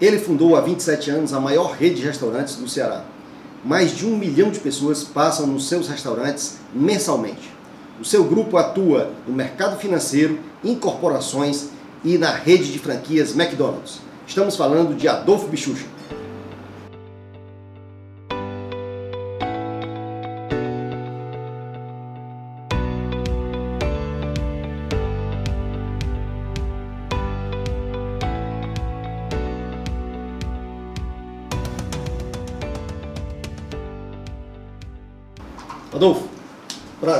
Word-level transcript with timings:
Ele 0.00 0.18
fundou 0.18 0.56
há 0.56 0.62
27 0.62 1.10
anos 1.10 1.34
a 1.34 1.40
maior 1.40 1.72
rede 1.72 1.96
de 1.96 2.06
restaurantes 2.06 2.56
do 2.56 2.66
Ceará. 2.66 3.04
Mais 3.62 3.94
de 3.94 4.06
um 4.06 4.16
milhão 4.16 4.50
de 4.50 4.58
pessoas 4.58 5.04
passam 5.04 5.46
nos 5.46 5.68
seus 5.68 5.88
restaurantes 5.88 6.56
mensalmente. 6.74 7.52
O 8.00 8.04
seu 8.04 8.24
grupo 8.24 8.56
atua 8.56 9.10
no 9.28 9.34
mercado 9.34 9.78
financeiro, 9.78 10.38
em 10.64 10.74
corporações 10.74 11.66
e 12.02 12.16
na 12.16 12.30
rede 12.30 12.72
de 12.72 12.78
franquias 12.78 13.36
McDonald's. 13.36 14.00
Estamos 14.26 14.56
falando 14.56 14.96
de 14.96 15.06
Adolfo 15.06 15.48
Bichucha. 15.48 15.84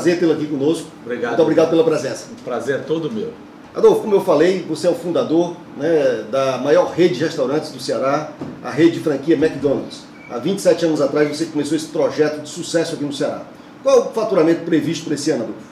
Prazer 0.01 0.19
tê-lo 0.19 0.33
aqui 0.33 0.47
conosco. 0.47 0.89
Obrigado. 1.05 1.31
Muito 1.31 1.43
obrigado 1.43 1.71
pela 1.71 1.85
presença. 1.85 2.27
O 2.33 2.43
prazer 2.43 2.77
é 2.77 2.79
todo 2.79 3.13
meu. 3.13 3.33
Adolfo, 3.75 4.01
como 4.01 4.15
eu 4.15 4.21
falei, 4.23 4.65
você 4.69 4.87
é 4.87 4.91
o 4.91 4.95
fundador 4.95 5.55
né, 5.77 6.25
da 6.31 6.59
maior 6.59 6.91
rede 6.91 7.15
de 7.15 7.25
restaurantes 7.25 7.71
do 7.71 7.79
Ceará, 7.79 8.33
a 8.65 8.71
rede 8.71 8.93
de 8.93 9.01
franquia 9.01 9.37
McDonald's. 9.37 10.05
Há 10.29 10.39
27 10.39 10.87
anos 10.87 11.01
atrás 11.01 11.29
você 11.29 11.47
começou 11.47 11.77
esse 11.77 11.87
projeto 11.87 12.41
de 12.41 12.49
sucesso 12.49 12.95
aqui 12.95 13.05
no 13.05 13.13
Ceará. 13.13 13.43
Qual 13.83 13.97
é 13.97 14.01
o 14.01 14.05
faturamento 14.11 14.65
previsto 14.65 15.05
para 15.05 15.15
esse 15.15 15.31
ano, 15.31 15.45
Adolfo? 15.45 15.71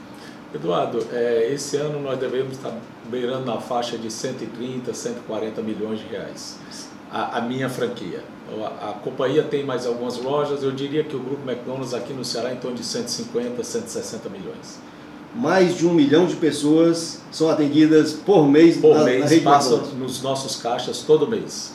Eduardo, 0.54 1.06
é, 1.12 1.50
esse 1.52 1.76
ano 1.76 2.00
nós 2.00 2.18
devemos 2.18 2.52
estar 2.52 2.72
beirando 3.10 3.44
na 3.44 3.60
faixa 3.60 3.98
de 3.98 4.10
130, 4.10 4.94
140 4.94 5.62
milhões 5.62 5.98
de 5.98 6.06
reais. 6.06 6.58
A, 7.10 7.38
a 7.38 7.40
minha 7.40 7.68
franquia. 7.68 8.22
A, 8.80 8.90
a, 8.90 8.92
companhia 8.94 9.42
tem 9.42 9.64
mais 9.64 9.86
algumas 9.86 10.16
lojas, 10.18 10.62
eu 10.62 10.72
diria 10.72 11.04
que 11.04 11.14
o 11.14 11.18
grupo 11.18 11.48
McDonald's 11.48 11.94
aqui 11.94 12.12
no 12.12 12.24
Ceará 12.24 12.50
é 12.50 12.54
em 12.54 12.56
torno 12.56 12.76
de 12.76 12.84
150, 12.84 13.62
160 13.62 14.28
milhões. 14.28 14.78
Mais 15.34 15.76
de 15.76 15.86
um 15.86 15.92
milhão 15.92 16.26
de 16.26 16.36
pessoas 16.36 17.20
são 17.30 17.50
atendidas 17.50 18.12
por 18.12 18.48
mês 18.48 18.78
Por 18.78 18.96
na, 18.96 19.04
mês, 19.04 19.20
na 19.20 19.26
rede 19.26 19.42
passam 19.42 19.78
nos 19.98 20.22
nossos 20.22 20.56
caixas 20.56 21.02
todo 21.02 21.26
mês. 21.26 21.72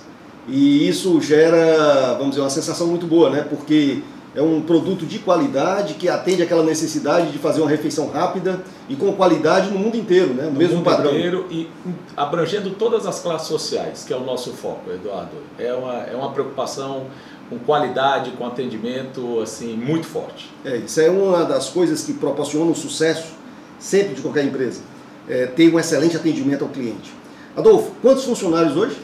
E 0.48 0.88
isso 0.88 1.22
gera, 1.22 2.14
vamos 2.14 2.32
dizer, 2.32 2.42
uma 2.42 2.50
sensação 2.50 2.88
muito 2.88 3.06
boa, 3.06 3.30
né? 3.30 3.46
Porque 3.48 4.02
é 4.36 4.42
um 4.42 4.62
produto 4.62 5.06
de 5.06 5.20
qualidade 5.20 5.94
que 5.94 6.10
atende 6.10 6.42
aquela 6.42 6.64
necessidade 6.64 7.32
de 7.32 7.38
fazer 7.38 7.62
uma 7.62 7.70
refeição 7.70 8.10
rápida 8.10 8.62
e 8.90 8.96
com 8.96 9.14
qualidade 9.14 9.70
no 9.70 9.78
mundo 9.78 9.96
inteiro, 9.96 10.34
né? 10.34 10.46
No 10.46 10.52
no 10.52 10.58
mesmo 10.58 10.78
mundo 10.78 10.86
padrão. 10.86 11.12
inteiro 11.12 11.46
e 11.52 11.70
abrangendo 12.18 12.72
todas 12.72 13.06
as 13.06 13.20
classes 13.20 13.48
sociais, 13.48 14.04
que 14.04 14.12
é 14.12 14.18
o 14.18 14.24
nosso 14.24 14.52
foco, 14.52 14.92
Eduardo. 14.92 15.38
É 15.60 15.74
uma, 15.74 15.94
é 15.94 16.16
uma 16.16 16.32
preocupação 16.32 17.06
com 17.50 17.60
qualidade, 17.60 18.32
com 18.32 18.46
atendimento 18.46 19.40
assim 19.40 19.76
muito 19.76 20.08
forte. 20.08 20.50
É, 20.66 20.78
isso 20.78 21.00
é 21.00 21.10
uma 21.10 21.46
das 21.46 21.70
coisas 21.70 22.04
que 22.04 22.14
proporcionam 22.14 22.72
o 22.72 22.76
sucesso 22.76 23.34
sempre 23.78 24.16
de 24.16 24.22
qualquer 24.22 24.46
empresa. 24.46 24.82
É, 25.30 25.46
ter 25.46 25.74
um 25.74 25.80
excelente 25.80 26.18
atendimento 26.18 26.64
ao 26.64 26.70
cliente. 26.70 27.14
Adolfo, 27.56 27.92
quantos 28.02 28.24
funcionários 28.24 28.76
hoje? 28.76 28.98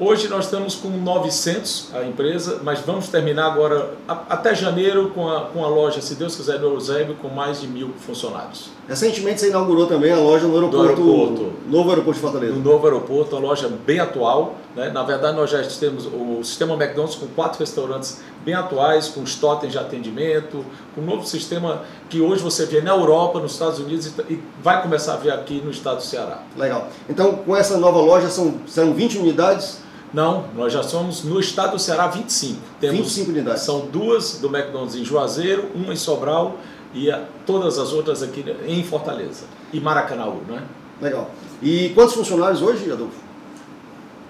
Hoje 0.00 0.28
nós 0.28 0.44
estamos 0.44 0.76
com 0.76 0.90
900 0.90 1.88
a 1.92 2.04
empresa, 2.04 2.60
mas 2.62 2.78
vamos 2.82 3.08
terminar 3.08 3.46
agora 3.46 3.94
até 4.06 4.54
janeiro 4.54 5.10
com 5.10 5.28
a, 5.28 5.46
com 5.46 5.64
a 5.64 5.68
loja, 5.68 6.00
se 6.00 6.14
Deus 6.14 6.36
quiser, 6.36 6.60
no 6.60 6.68
Eusébio, 6.68 7.16
com 7.16 7.26
mais 7.26 7.60
de 7.60 7.66
mil 7.66 7.92
funcionários. 7.98 8.70
Recentemente 8.86 9.40
você 9.40 9.48
inaugurou 9.48 9.86
também 9.86 10.12
a 10.12 10.16
loja 10.16 10.46
no 10.46 10.54
aeroporto, 10.54 11.02
aeroporto. 11.02 11.52
novo 11.66 11.90
aeroporto 11.90 12.14
de 12.14 12.20
Fortaleza. 12.20 12.54
No 12.54 12.60
novo 12.60 12.86
aeroporto, 12.86 13.34
uma 13.34 13.48
loja 13.48 13.68
bem 13.84 13.98
atual. 13.98 14.54
Né? 14.76 14.88
Na 14.90 15.02
verdade, 15.02 15.36
nós 15.36 15.50
já 15.50 15.60
temos 15.64 16.06
o 16.06 16.44
sistema 16.44 16.74
McDonald's 16.74 17.16
com 17.16 17.26
quatro 17.26 17.58
restaurantes 17.58 18.20
bem 18.44 18.54
atuais, 18.54 19.08
com 19.08 19.20
os 19.20 19.34
totens 19.34 19.72
de 19.72 19.78
atendimento, 19.78 20.64
com 20.94 21.00
um 21.00 21.04
novo 21.04 21.26
sistema 21.26 21.82
que 22.08 22.20
hoje 22.20 22.40
você 22.40 22.66
vê 22.66 22.80
na 22.80 22.92
Europa, 22.92 23.40
nos 23.40 23.52
Estados 23.52 23.80
Unidos 23.80 24.06
e, 24.06 24.32
e 24.32 24.42
vai 24.62 24.80
começar 24.80 25.14
a 25.14 25.16
ver 25.16 25.32
aqui 25.32 25.60
no 25.60 25.72
estado 25.72 25.96
do 25.96 26.04
Ceará. 26.04 26.44
Legal. 26.56 26.86
Então, 27.10 27.34
com 27.34 27.56
essa 27.56 27.76
nova 27.76 27.98
loja 27.98 28.28
são, 28.28 28.54
são 28.68 28.94
20 28.94 29.18
unidades, 29.18 29.87
Não, 30.12 30.44
nós 30.54 30.72
já 30.72 30.82
somos 30.82 31.22
no 31.22 31.38
estado 31.38 31.72
do 31.72 31.78
Ceará 31.78 32.06
25. 32.08 32.60
Temos 32.80 32.96
25 32.98 33.30
unidades. 33.30 33.62
São 33.62 33.80
duas 33.86 34.38
do 34.38 34.48
McDonald's 34.48 34.94
em 34.96 35.04
Juazeiro, 35.04 35.70
uma 35.74 35.92
em 35.92 35.96
Sobral 35.96 36.56
e 36.94 37.10
a- 37.10 37.24
todas 37.44 37.78
as 37.78 37.92
outras 37.92 38.22
aqui 38.22 38.44
em 38.66 38.82
Fortaleza. 38.82 39.44
E 39.72 39.78
Maracanaú, 39.80 40.40
né? 40.48 40.62
Legal. 41.00 41.30
E 41.62 41.90
quantos 41.90 42.14
funcionários 42.14 42.62
hoje, 42.62 42.90
Adolfo? 42.90 43.18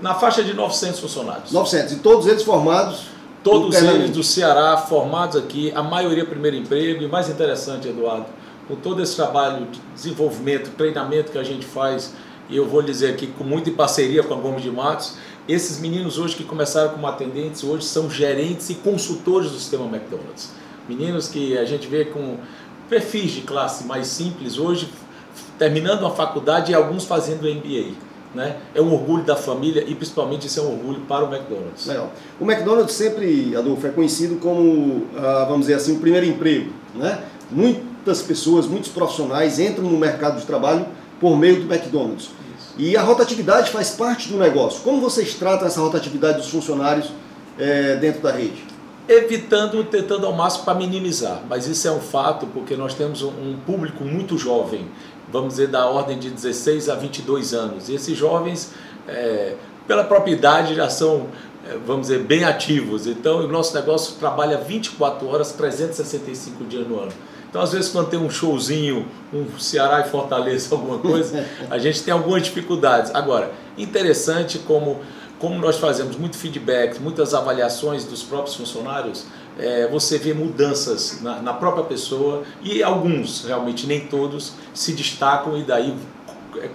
Na 0.01 0.15
faixa 0.15 0.43
de 0.43 0.55
900 0.55 1.01
funcionários. 1.01 1.53
900. 1.53 1.93
E 1.93 1.97
todos 1.97 2.27
eles 2.27 2.43
formados 2.43 3.07
Todos 3.43 3.77
eles 3.77 4.11
do 4.11 4.23
Ceará, 4.23 4.77
formados 4.77 5.37
aqui, 5.37 5.73
a 5.75 5.81
maioria 5.83 6.25
primeiro 6.27 6.57
emprego. 6.57 7.05
E 7.05 7.09
mais 7.09 7.29
interessante, 7.31 7.87
Eduardo, 7.89 8.27
com 8.67 8.75
todo 8.75 9.01
esse 9.01 9.15
trabalho 9.15 9.65
de 9.67 9.81
desenvolvimento, 9.95 10.71
treinamento 10.77 11.31
que 11.31 11.39
a 11.39 11.45
gente 11.45 11.65
faz, 11.65 12.15
e 12.51 12.57
eu 12.57 12.67
vou 12.67 12.83
dizer 12.83 13.13
aqui 13.15 13.29
com 13.29 13.45
muita 13.45 13.71
parceria 13.71 14.25
com 14.25 14.35
a 14.35 14.37
Gomes 14.37 14.63
de 14.63 14.71
Matos, 14.71 15.15
esses 15.49 15.81
meninos 15.81 16.19
hoje 16.19 16.37
que 16.37 16.45
começaram 16.45 16.91
como 16.91 17.07
atendentes, 17.07 17.65
hoje 17.65 17.87
são 17.87 18.11
gerentes 18.11 18.69
e 18.69 18.75
consultores 18.75 19.51
do 19.51 19.59
sistema 19.59 19.87
McDonald's. 19.87 20.51
Meninos 20.87 21.29
que 21.29 21.57
a 21.57 21.65
gente 21.65 21.87
vê 21.87 22.05
com 22.05 22.37
perfis 22.89 23.33
de 23.33 23.41
classe 23.41 23.85
mais 23.85 24.07
simples, 24.09 24.59
hoje 24.59 24.91
terminando 25.59 26.07
a 26.07 26.11
faculdade 26.11 26.73
e 26.73 26.75
alguns 26.75 27.05
fazendo 27.05 27.49
MBA. 27.49 27.93
Né? 28.35 28.59
É 28.75 28.81
um 28.83 28.93
orgulho 28.93 29.25
da 29.25 29.37
família 29.37 29.83
e 29.87 29.95
principalmente 29.95 30.47
isso 30.47 30.61
é 30.61 30.63
um 30.63 30.73
orgulho 30.73 31.01
para 31.01 31.25
o 31.25 31.35
McDonald's. 31.35 31.87
Legal. 31.87 32.13
O 32.39 32.45
McDonald's 32.45 32.95
sempre, 32.95 33.57
Adolfo, 33.57 33.87
é 33.87 33.91
conhecido 33.91 34.37
como, 34.37 35.07
ah, 35.17 35.47
vamos 35.49 35.63
dizer 35.63 35.75
assim, 35.75 35.97
o 35.97 35.99
primeiro 35.99 36.27
emprego. 36.27 36.71
Né? 36.95 37.23
Muitas 37.51 38.21
pessoas, 38.21 38.67
muitos 38.67 38.91
profissionais 38.91 39.59
entram 39.59 39.85
no 39.85 39.97
mercado 39.97 40.39
de 40.39 40.47
trabalho 40.47 40.87
por 41.19 41.37
meio 41.39 41.63
do 41.63 41.73
McDonald's. 41.73 42.31
E 42.79 42.97
a 42.97 43.03
rotatividade 43.03 43.71
faz 43.71 43.91
parte 43.91 44.29
do 44.29 44.39
negócio. 44.39 44.81
Como 44.83 45.01
vocês 45.01 45.35
tratam 45.35 45.67
essa 45.67 45.81
rotatividade 45.81 46.39
dos 46.39 46.49
funcionários 46.49 47.11
eh, 47.59 47.97
dentro 47.97 48.23
da 48.23 48.31
rede? 48.31 48.79
evitando, 49.09 49.83
tentando 49.85 50.27
ao 50.27 50.35
máximo 50.35 50.65
para 50.65 50.75
minimizar. 50.75 51.43
Mas 51.49 51.67
isso 51.67 51.89
é 51.89 51.91
um 51.91 52.01
fato 52.01 52.47
porque 52.49 52.77
nós 52.77 52.93
temos 52.93 53.23
um, 53.23 53.57
público 53.67 54.05
muito 54.05 54.37
jovem, 54.37 54.87
vamos 55.33 55.55
dizer 55.55 55.69
da 55.69 55.87
ordem 55.87 56.19
de 56.19 56.31
16 56.31 56.91
a 56.91 56.95
22 56.95 57.55
anos. 57.55 57.89
E 57.89 57.95
esses 57.95 58.17
jovens, 58.17 58.73
é, 59.09 59.55
pela 59.87 60.05
própria 60.05 60.33
idade, 60.33 60.75
já 60.75 60.91
são, 60.91 61.29
é, 61.67 61.79
vamos 61.87 62.09
dizer, 62.09 62.21
bem 62.21 62.45
ativos. 62.45 63.07
Então, 63.07 63.39
o 63.41 63.49
nosso 63.49 63.75
negócio 63.75 64.17
trabalha 64.17 64.59
24 64.59 65.27
horas, 65.27 65.53
365 65.53 66.65
dias 66.65 66.87
no 66.87 67.01
ano. 67.01 67.13
Então, 67.49 67.63
às 67.63 67.73
vezes, 67.73 67.91
quando 67.91 68.11
tem 68.11 68.19
um 68.19 68.31
showzinho, 68.31 69.07
um 69.33 69.59
Ceará 69.59 70.01
e 70.01 70.11
Fortaleza, 70.11 70.75
alguma 70.75 70.99
coisa, 70.99 71.47
a 71.71 71.79
gente 71.79 72.03
tem 72.03 72.13
algumas 72.13 72.43
dificuldades. 72.43 73.15
Agora, 73.15 73.53
interessante 73.77 74.59
como 74.59 75.01
como 75.39 75.59
nós 75.59 75.77
fazemos 75.77 76.17
muito 76.17 76.37
feedback, 76.37 77.01
muitas 77.01 77.33
avaliações 77.33 78.05
dos 78.05 78.23
próprios 78.23 78.57
funcionários, 78.57 79.25
é, 79.57 79.87
você 79.87 80.19
vê 80.19 80.35
mudanças 80.35 81.21
na, 81.23 81.41
na, 81.41 81.53
própria 81.53 81.85
pessoa 81.85 82.43
e 82.61 82.83
alguns, 82.83 83.45
realmente 83.45 83.87
nem 83.87 84.01
todos, 84.01 84.55
se 84.75 84.93
destacam 84.93 85.57
e 85.57 85.63
daí 85.63 85.95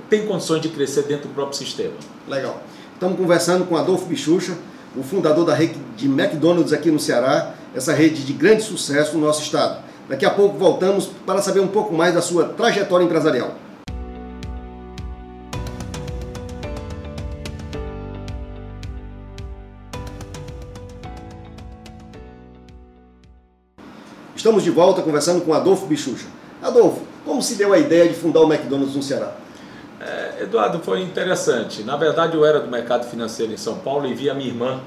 tem 0.10 0.26
condições 0.26 0.62
de 0.62 0.70
crescer 0.70 1.04
dentro 1.04 1.28
do 1.28 1.34
próprio 1.34 1.58
sistema. 1.58 1.94
Legal. 2.28 2.62
Estamos 2.94 3.18
conversando 3.18 3.66
com 3.66 3.76
Adolfo 3.76 4.06
Bichucha, 4.06 4.58
o 4.96 5.04
fundador 5.04 5.46
da 5.46 5.54
rede 5.54 5.76
de 5.98 6.08
McDonald's 6.08 6.72
aqui 6.72 6.90
no 6.90 7.00
Ceará, 7.00 7.54
essa 7.76 7.92
rede 7.92 8.24
de 8.24 8.32
grande 8.32 8.64
sucesso 8.64 9.18
no 9.18 9.26
nosso 9.26 9.42
estado. 9.42 9.83
Daqui 10.08 10.26
a 10.26 10.32
pouco 10.32 10.58
voltamos 10.58 11.10
para 11.26 11.42
saber 11.42 11.62
um 11.62 11.68
pouco 11.68 11.94
mais 11.94 12.14
da 12.14 12.22
sua 12.22 12.50
trajetória 12.50 13.06
empresarial. 13.06 13.56
Estamos 24.36 24.62
de 24.62 24.72
volta 24.72 25.02
conversando 25.02 25.40
com 25.46 25.54
Adolfo 25.54 25.86
Bichucha. 25.86 26.28
Adolfo, 26.62 27.02
como 27.24 27.42
se 27.42 27.56
deu 27.56 27.72
a 27.72 27.78
ideia 27.78 28.10
de 28.10 28.14
fundar 28.14 28.42
o 28.42 28.54
McDonald's 28.54 28.94
no 28.94 29.02
Ceará? 29.02 29.34
É, 30.02 30.44
Eduardo, 30.44 30.80
foi 30.80 31.02
interessante. 31.02 31.82
Na 31.84 31.96
verdade, 31.96 32.36
eu 32.36 32.44
era 32.44 32.60
do 32.60 32.70
mercado 32.70 33.10
financeiro 33.10 33.54
em 33.54 33.58
São 33.58 33.76
Paulo 33.76 34.06
e 34.06 34.14
vi 34.14 34.30
a 34.30 34.34
minha 34.34 34.50
irmã 34.50 34.82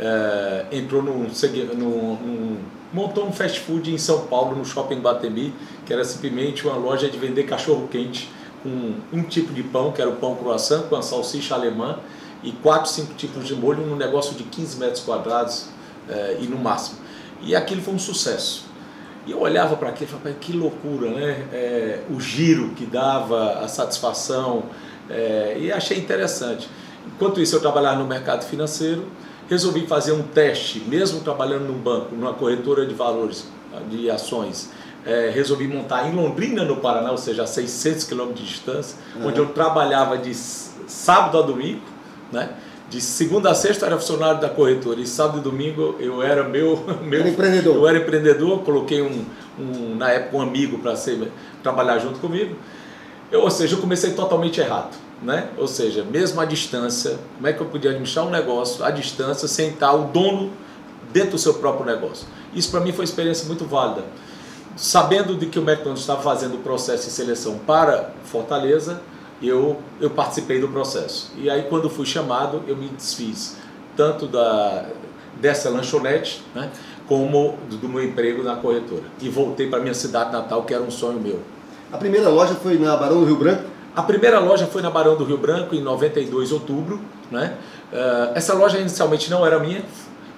é, 0.00 0.66
entrou 0.72 1.02
num, 1.02 1.28
num, 1.74 2.16
num, 2.16 2.58
montou 2.96 3.26
um 3.26 3.32
fast 3.32 3.60
food 3.60 3.92
em 3.92 3.98
São 3.98 4.26
Paulo, 4.26 4.56
no 4.56 4.64
shopping 4.64 5.00
Batemi, 5.00 5.52
que 5.84 5.92
era 5.92 6.02
simplesmente 6.02 6.66
uma 6.66 6.76
loja 6.76 7.10
de 7.10 7.18
vender 7.18 7.42
cachorro 7.42 7.86
quente 7.88 8.30
com 8.62 8.94
um 9.12 9.22
tipo 9.22 9.52
de 9.52 9.62
pão, 9.62 9.92
que 9.92 10.00
era 10.00 10.08
o 10.08 10.16
pão 10.16 10.34
croissant 10.34 10.84
com 10.84 10.96
a 10.96 11.02
salsicha 11.02 11.54
alemã 11.54 11.98
e 12.42 12.52
quatro, 12.52 12.90
cinco 12.90 13.12
tipos 13.12 13.46
de 13.46 13.54
molho 13.54 13.86
num 13.86 13.96
negócio 13.96 14.34
de 14.34 14.44
15 14.44 14.78
metros 14.78 15.02
quadrados 15.02 15.66
é, 16.08 16.38
e 16.40 16.46
no 16.46 16.56
máximo. 16.56 16.98
E 17.42 17.54
aquilo 17.54 17.82
foi 17.82 17.92
um 17.92 17.98
sucesso. 17.98 18.64
E 19.26 19.32
eu 19.32 19.40
olhava 19.40 19.76
para 19.76 19.90
aquilo 19.90 20.08
e 20.08 20.12
falava, 20.14 20.32
que 20.40 20.52
loucura, 20.54 21.10
né? 21.10 21.48
É, 21.52 22.00
o 22.08 22.18
giro 22.18 22.70
que 22.70 22.86
dava, 22.86 23.58
a 23.58 23.68
satisfação, 23.68 24.64
é, 25.10 25.58
e 25.60 25.70
achei 25.70 25.98
interessante. 25.98 26.66
enquanto 27.06 27.42
isso 27.42 27.56
eu 27.56 27.60
trabalhava 27.60 27.98
no 27.98 28.06
mercado 28.06 28.46
financeiro, 28.46 29.06
resolvi 29.48 29.86
fazer 29.86 30.12
um 30.12 30.22
teste, 30.22 30.80
mesmo 30.80 31.20
trabalhando 31.20 31.66
num 31.66 31.78
banco, 31.78 32.14
numa 32.14 32.32
corretora 32.32 32.86
de 32.86 32.94
valores 32.94 33.46
de 33.90 34.10
ações, 34.10 34.70
é, 35.04 35.30
resolvi 35.32 35.68
montar 35.68 36.08
em 36.08 36.14
Londrina, 36.14 36.64
no 36.64 36.76
Paraná, 36.76 37.12
ou 37.12 37.18
seja, 37.18 37.44
a 37.44 37.46
600 37.46 38.04
quilômetros 38.04 38.44
de 38.44 38.52
distância, 38.52 38.98
uhum. 39.14 39.28
onde 39.28 39.38
eu 39.38 39.46
trabalhava 39.46 40.18
de 40.18 40.34
sábado 40.34 41.38
a 41.38 41.42
domingo, 41.42 41.82
né? 42.32 42.50
De 42.88 43.00
segunda 43.00 43.50
a 43.50 43.54
sexta 43.54 43.86
era 43.86 43.96
funcionário 43.98 44.40
da 44.40 44.48
corretora 44.48 45.00
e 45.00 45.06
sábado 45.06 45.38
e 45.38 45.40
domingo 45.40 45.96
eu 45.98 46.22
era 46.22 46.44
meu, 46.44 46.84
meu 47.02 47.20
era 47.20 47.28
empreendedor. 47.28 47.74
Eu 47.74 47.88
era 47.88 47.98
empreendedor, 47.98 48.62
coloquei 48.62 49.02
um, 49.02 49.24
um 49.58 49.96
na 49.96 50.10
época 50.10 50.36
um 50.36 50.40
amigo 50.40 50.78
para 50.78 50.94
trabalhar 51.62 51.98
junto 51.98 52.20
comigo. 52.20 52.54
Eu, 53.30 53.42
ou 53.42 53.50
seja, 53.50 53.74
eu 53.74 53.80
comecei 53.80 54.12
totalmente 54.12 54.60
errado, 54.60 54.96
né? 55.22 55.48
Ou 55.56 55.66
seja, 55.66 56.04
mesmo 56.04 56.40
à 56.40 56.44
distância, 56.44 57.18
como 57.36 57.46
é 57.46 57.52
que 57.52 57.60
eu 57.60 57.66
podia 57.66 57.90
administrar 57.90 58.26
um 58.26 58.30
negócio 58.30 58.84
à 58.84 58.90
distância 58.90 59.48
sem 59.48 59.70
estar 59.70 59.92
o 59.92 60.04
dono 60.04 60.50
dentro 61.12 61.32
do 61.32 61.38
seu 61.38 61.54
próprio 61.54 61.86
negócio? 61.86 62.26
Isso 62.54 62.70
para 62.70 62.80
mim 62.80 62.92
foi 62.92 63.04
uma 63.04 63.08
experiência 63.08 63.46
muito 63.46 63.64
válida. 63.64 64.04
Sabendo 64.76 65.34
de 65.34 65.46
que 65.46 65.58
o 65.58 65.62
McDonald's 65.62 66.00
estava 66.00 66.20
fazendo 66.22 66.56
o 66.56 66.58
processo 66.58 67.06
de 67.06 67.12
seleção 67.12 67.58
para 67.58 68.10
Fortaleza, 68.24 69.00
eu, 69.42 69.78
eu 70.00 70.10
participei 70.10 70.60
do 70.60 70.68
processo. 70.68 71.32
E 71.36 71.48
aí, 71.48 71.62
quando 71.68 71.88
fui 71.88 72.06
chamado, 72.06 72.62
eu 72.66 72.76
me 72.76 72.88
desfiz 72.88 73.56
tanto 73.96 74.26
da, 74.26 74.86
dessa 75.40 75.70
lanchonete, 75.70 76.42
né, 76.54 76.70
como 77.06 77.56
do, 77.70 77.76
do 77.78 77.88
meu 77.88 78.04
emprego 78.04 78.42
na 78.42 78.56
corretora. 78.56 79.04
E 79.20 79.28
voltei 79.28 79.68
para 79.68 79.80
minha 79.80 79.94
cidade 79.94 80.32
natal, 80.32 80.64
que 80.64 80.74
era 80.74 80.82
um 80.82 80.90
sonho 80.90 81.18
meu. 81.20 81.40
A 81.92 81.96
primeira 81.96 82.28
loja 82.28 82.54
foi 82.54 82.78
na 82.78 82.96
Barão 82.96 83.20
do 83.20 83.26
Rio 83.26 83.36
Branco? 83.36 83.75
A 83.96 84.02
primeira 84.02 84.38
loja 84.38 84.66
foi 84.66 84.82
na 84.82 84.90
Barão 84.90 85.16
do 85.16 85.24
Rio 85.24 85.38
Branco, 85.38 85.74
em 85.74 85.80
92 85.80 86.48
de 86.48 86.54
outubro. 86.54 87.00
Né? 87.30 87.56
Uh, 87.90 88.32
essa 88.34 88.52
loja 88.52 88.78
inicialmente 88.78 89.30
não 89.30 89.44
era 89.44 89.58
minha, 89.58 89.82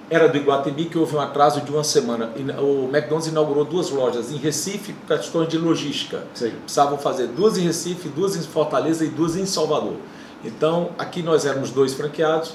era 0.09 0.29
do 0.29 0.37
Iguatemi, 0.37 0.85
que 0.85 0.97
houve 0.97 1.17
um 1.17 1.19
atraso 1.19 1.59
de 1.59 1.69
uma 1.69 1.83
semana. 1.83 2.31
O 2.57 2.85
McDonald's 2.85 3.27
inaugurou 3.27 3.65
duas 3.65 3.89
lojas 3.89 4.31
em 4.31 4.37
Recife, 4.37 4.93
por 4.93 5.17
questões 5.17 5.49
de 5.49 5.57
logística. 5.57 6.23
Sim. 6.33 6.51
Precisavam 6.51 6.97
fazer 6.97 7.27
duas 7.27 7.57
em 7.57 7.63
Recife, 7.63 8.07
duas 8.07 8.37
em 8.37 8.41
Fortaleza 8.43 9.03
e 9.03 9.09
duas 9.09 9.35
em 9.35 9.45
Salvador. 9.45 9.97
Então, 10.41 10.91
aqui 10.97 11.21
nós 11.21 11.45
éramos 11.45 11.69
dois 11.69 11.93
franqueados, 11.93 12.53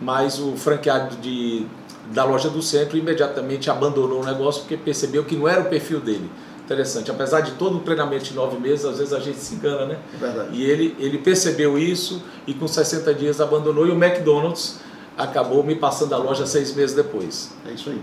mas 0.00 0.38
o 0.38 0.56
franqueado 0.56 1.16
de, 1.16 1.66
da 2.12 2.24
loja 2.24 2.48
do 2.48 2.62
centro 2.62 2.96
imediatamente 2.96 3.70
abandonou 3.70 4.22
o 4.22 4.24
negócio 4.24 4.62
porque 4.62 4.78
percebeu 4.78 5.22
que 5.22 5.36
não 5.36 5.46
era 5.46 5.60
o 5.60 5.66
perfil 5.66 6.00
dele. 6.00 6.30
Interessante, 6.66 7.12
apesar 7.12 7.42
de 7.42 7.52
todo 7.52 7.76
o 7.76 7.80
treinamento 7.80 8.24
de 8.24 8.34
nove 8.34 8.58
meses, 8.58 8.84
às 8.84 8.98
vezes 8.98 9.12
a 9.12 9.20
gente 9.20 9.38
se 9.38 9.54
engana, 9.54 9.86
né? 9.86 9.98
Verdade. 10.20 10.48
E 10.52 10.64
ele, 10.64 10.96
ele 10.98 11.18
percebeu 11.18 11.78
isso 11.78 12.20
e 12.44 12.52
com 12.52 12.66
60 12.66 13.14
dias 13.14 13.40
abandonou. 13.40 13.86
E 13.86 13.90
o 13.90 13.94
McDonald's 13.94 14.80
acabou 15.16 15.62
me 15.62 15.76
passando 15.76 16.12
a 16.12 16.18
loja 16.18 16.44
seis 16.44 16.74
meses 16.74 16.94
depois. 16.94 17.52
É 17.68 17.70
isso 17.70 17.88
aí. 17.88 18.00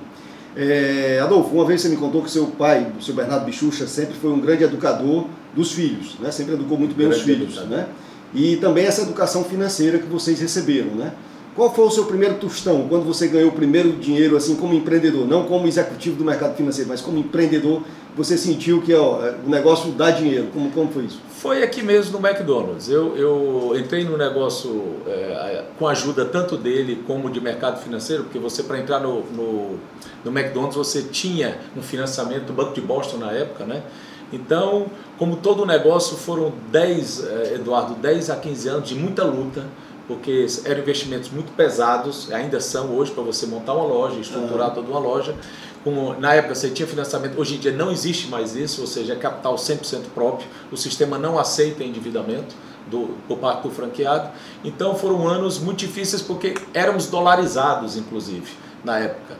É, 0.55 1.19
Adolfo, 1.21 1.53
uma 1.53 1.65
vez 1.65 1.81
você 1.81 1.89
me 1.89 1.97
contou 1.97 2.21
que 2.23 2.31
seu 2.31 2.47
pai, 2.47 2.89
o 2.97 3.01
seu 3.01 3.13
Bernardo 3.13 3.43
Bichucha, 3.43 3.85
sempre 3.85 4.13
foi 4.13 4.31
um 4.31 4.39
grande 4.39 4.63
educador 4.63 5.27
dos 5.53 5.73
filhos, 5.73 6.15
né? 6.19 6.31
sempre 6.31 6.53
educou 6.53 6.77
muito 6.77 6.95
bem 6.95 7.09
grande 7.09 7.19
os 7.19 7.25
filhos. 7.25 7.55
Né? 7.67 7.87
E 8.33 8.55
também 8.57 8.85
essa 8.85 9.01
educação 9.01 9.43
financeira 9.43 9.99
que 9.99 10.07
vocês 10.07 10.39
receberam. 10.39 10.95
Né? 10.95 11.11
Qual 11.55 11.71
foi 11.71 11.85
o 11.85 11.91
seu 11.91 12.05
primeiro 12.05 12.35
tostão, 12.35 12.87
quando 12.87 13.05
você 13.05 13.27
ganhou 13.27 13.49
o 13.49 13.53
primeiro 13.53 13.91
dinheiro 13.91 14.35
assim 14.35 14.55
como 14.55 14.73
empreendedor? 14.73 15.27
Não 15.27 15.43
como 15.43 15.67
executivo 15.67 16.15
do 16.15 16.25
mercado 16.25 16.55
financeiro, 16.55 16.89
mas 16.89 16.99
como 16.99 17.19
empreendedor, 17.19 17.83
você 18.15 18.37
sentiu 18.37 18.81
que 18.81 18.93
ó, 18.93 19.19
o 19.45 19.49
negócio 19.49 19.91
dá 19.91 20.09
dinheiro. 20.09 20.47
Como, 20.51 20.71
como 20.71 20.91
foi 20.91 21.05
isso? 21.05 21.21
Foi 21.29 21.61
aqui 21.61 21.83
mesmo 21.83 22.19
no 22.19 22.27
McDonald's. 22.27 22.89
Eu, 22.89 23.15
eu 23.15 23.77
entrei 23.77 24.03
no 24.03 24.17
negócio 24.17 24.95
é, 25.05 25.63
com 25.77 25.87
a 25.87 25.91
ajuda 25.91 26.25
tanto 26.25 26.57
dele 26.57 27.03
como 27.05 27.29
de 27.29 27.39
mercado 27.39 27.79
financeiro, 27.83 28.23
porque 28.23 28.39
você, 28.39 28.63
para 28.63 28.79
entrar 28.79 28.99
no, 28.99 29.21
no, 29.25 29.79
no, 30.25 30.31
McDonald's, 30.31 30.75
você 30.75 31.03
tinha 31.03 31.59
um 31.77 31.83
financiamento 31.83 32.45
do 32.45 32.53
Banco 32.53 32.73
de 32.73 32.81
Boston 32.81 33.17
na 33.17 33.31
época, 33.31 33.63
né? 33.65 33.83
Então, 34.31 34.87
como 35.19 35.35
todo 35.35 35.63
negócio, 35.65 36.17
foram 36.17 36.51
10, 36.71 37.23
é, 37.25 37.53
Eduardo, 37.55 37.93
10 37.93 38.31
a 38.31 38.35
15 38.37 38.67
anos 38.69 38.89
de 38.89 38.95
muita 38.95 39.23
luta, 39.23 39.63
porque 40.07 40.45
eram 40.65 40.81
investimentos 40.81 41.29
muito 41.29 41.51
pesados, 41.53 42.31
ainda 42.31 42.59
são 42.59 42.95
hoje, 42.95 43.11
para 43.11 43.23
você 43.23 43.45
montar 43.45 43.73
uma 43.73 43.85
loja, 43.85 44.19
estruturar 44.19 44.69
uhum. 44.69 44.75
toda 44.75 44.87
uma 44.89 44.99
loja. 44.99 45.35
Como 45.83 46.13
na 46.19 46.33
época 46.33 46.55
você 46.55 46.69
tinha 46.69 46.87
financiamento, 46.87 47.39
hoje 47.39 47.55
em 47.55 47.59
dia 47.59 47.71
não 47.71 47.91
existe 47.91 48.27
mais 48.27 48.55
isso, 48.55 48.81
ou 48.81 48.87
seja, 48.87 49.13
é 49.13 49.15
capital 49.15 49.55
100% 49.55 50.03
próprio, 50.13 50.47
o 50.71 50.77
sistema 50.77 51.17
não 51.17 51.37
aceita 51.37 51.83
endividamento 51.83 52.55
do, 52.87 53.15
por 53.27 53.37
parte 53.37 53.63
do 53.63 53.69
franqueado. 53.69 54.29
Então 54.63 54.95
foram 54.95 55.27
anos 55.27 55.59
muito 55.59 55.79
difíceis 55.79 56.21
porque 56.21 56.53
éramos 56.73 57.07
dolarizados, 57.07 57.97
inclusive, 57.97 58.51
na 58.83 58.99
época. 58.99 59.37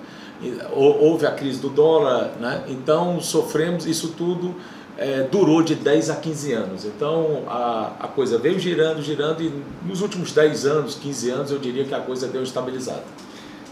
Houve 0.74 1.25
a 1.25 1.31
crise 1.31 1.62
do 1.62 1.69
dólar, 1.69 2.33
né? 2.39 2.63
então 2.68 3.21
sofremos 3.21 3.86
isso 3.86 4.10
tudo. 4.10 4.54
É, 4.95 5.28
durou 5.31 5.63
de 5.63 5.74
10 5.75 6.10
a 6.12 6.16
15 6.16 6.54
anos. 6.54 6.86
Então 6.86 7.44
a, 7.48 7.94
a 8.00 8.07
coisa 8.07 8.38
veio 8.38 8.60
girando, 8.60 9.01
girando, 9.01 9.42
e 9.42 9.51
nos 9.86 10.01
últimos 10.01 10.31
10 10.31 10.66
anos, 10.66 10.95
15 10.95 11.30
anos, 11.31 11.51
eu 11.51 11.57
diria 11.57 11.84
que 11.84 11.95
a 11.95 12.00
coisa 12.00 12.28
deu 12.28 12.44
estabilizada. 12.44 13.04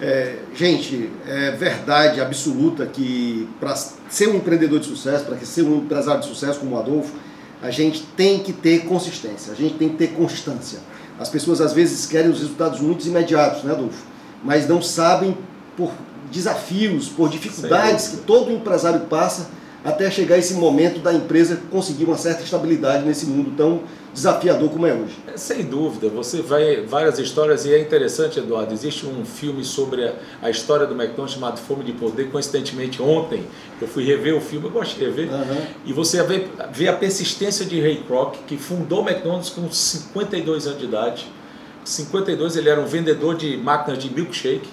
É, 0.01 0.39
gente, 0.56 1.12
é 1.27 1.51
verdade 1.51 2.19
absoluta 2.19 2.88
que 2.88 3.47
para 3.59 3.75
ser 3.75 4.29
um 4.29 4.35
empreendedor 4.35 4.79
de 4.79 4.88
sucesso, 4.88 5.25
para 5.25 5.38
ser 5.38 5.62
um 5.62 5.77
empresário 5.77 6.21
de 6.21 6.27
sucesso 6.27 6.59
como 6.59 6.75
o 6.75 6.79
Adolfo, 6.79 7.13
a 7.62 7.69
gente 7.69 8.01
tem 8.17 8.39
que 8.39 8.51
ter 8.51 8.85
consistência, 8.85 9.53
a 9.53 9.56
gente 9.56 9.75
tem 9.75 9.89
que 9.89 9.97
ter 9.97 10.07
constância. 10.13 10.79
As 11.19 11.29
pessoas 11.29 11.62
às 11.62 11.71
vezes 11.71 12.07
querem 12.07 12.31
os 12.31 12.39
resultados 12.39 12.79
muito 12.79 13.07
imediatos, 13.07 13.63
né, 13.63 13.74
Adolfo? 13.74 14.03
Mas 14.44 14.67
não 14.67 14.81
sabem 14.81 15.38
por 15.77 15.91
desafios, 16.31 17.07
por 17.07 17.29
dificuldades 17.29 18.07
que 18.07 18.17
todo 18.17 18.51
empresário 18.51 19.01
passa 19.01 19.50
até 19.83 20.09
chegar 20.11 20.37
esse 20.37 20.53
momento 20.53 20.99
da 20.99 21.13
empresa 21.13 21.59
conseguir 21.71 22.05
uma 22.05 22.17
certa 22.17 22.43
estabilidade 22.43 23.05
nesse 23.05 23.25
mundo 23.25 23.53
tão 23.57 23.81
desafiador 24.13 24.69
como 24.69 24.85
é 24.85 24.93
hoje. 24.93 25.17
É, 25.27 25.37
sem 25.37 25.63
dúvida, 25.63 26.09
você 26.09 26.41
vai 26.41 26.81
várias 26.81 27.17
histórias 27.17 27.65
e 27.65 27.73
é 27.73 27.79
interessante, 27.79 28.39
Eduardo. 28.39 28.73
Existe 28.73 29.05
um 29.05 29.25
filme 29.25 29.63
sobre 29.63 30.05
a, 30.05 30.13
a 30.41 30.49
história 30.49 30.85
do 30.85 30.93
McDonald's 30.93 31.33
chamado 31.33 31.59
Fome 31.59 31.83
de 31.83 31.93
Poder. 31.93 32.29
Coincidentemente, 32.29 33.01
ontem 33.01 33.45
eu 33.81 33.87
fui 33.87 34.03
rever 34.03 34.35
o 34.35 34.41
filme, 34.41 34.67
eu 34.67 34.71
gosto 34.71 34.97
de 34.97 35.05
rever, 35.05 35.29
uhum. 35.31 35.61
e 35.85 35.93
você 35.93 36.21
vê, 36.23 36.45
vê 36.71 36.87
a 36.87 36.93
persistência 36.93 37.65
de 37.65 37.79
Ray 37.81 38.03
Kroc, 38.05 38.35
que 38.45 38.57
fundou 38.57 39.03
o 39.03 39.09
McDonald's 39.09 39.49
com 39.49 39.69
52 39.71 40.67
anos 40.67 40.79
de 40.79 40.85
idade. 40.85 41.27
52 41.83 42.57
ele 42.57 42.69
era 42.69 42.79
um 42.79 42.85
vendedor 42.85 43.35
de 43.35 43.57
máquinas 43.57 43.97
de 43.97 44.13
milkshake 44.13 44.69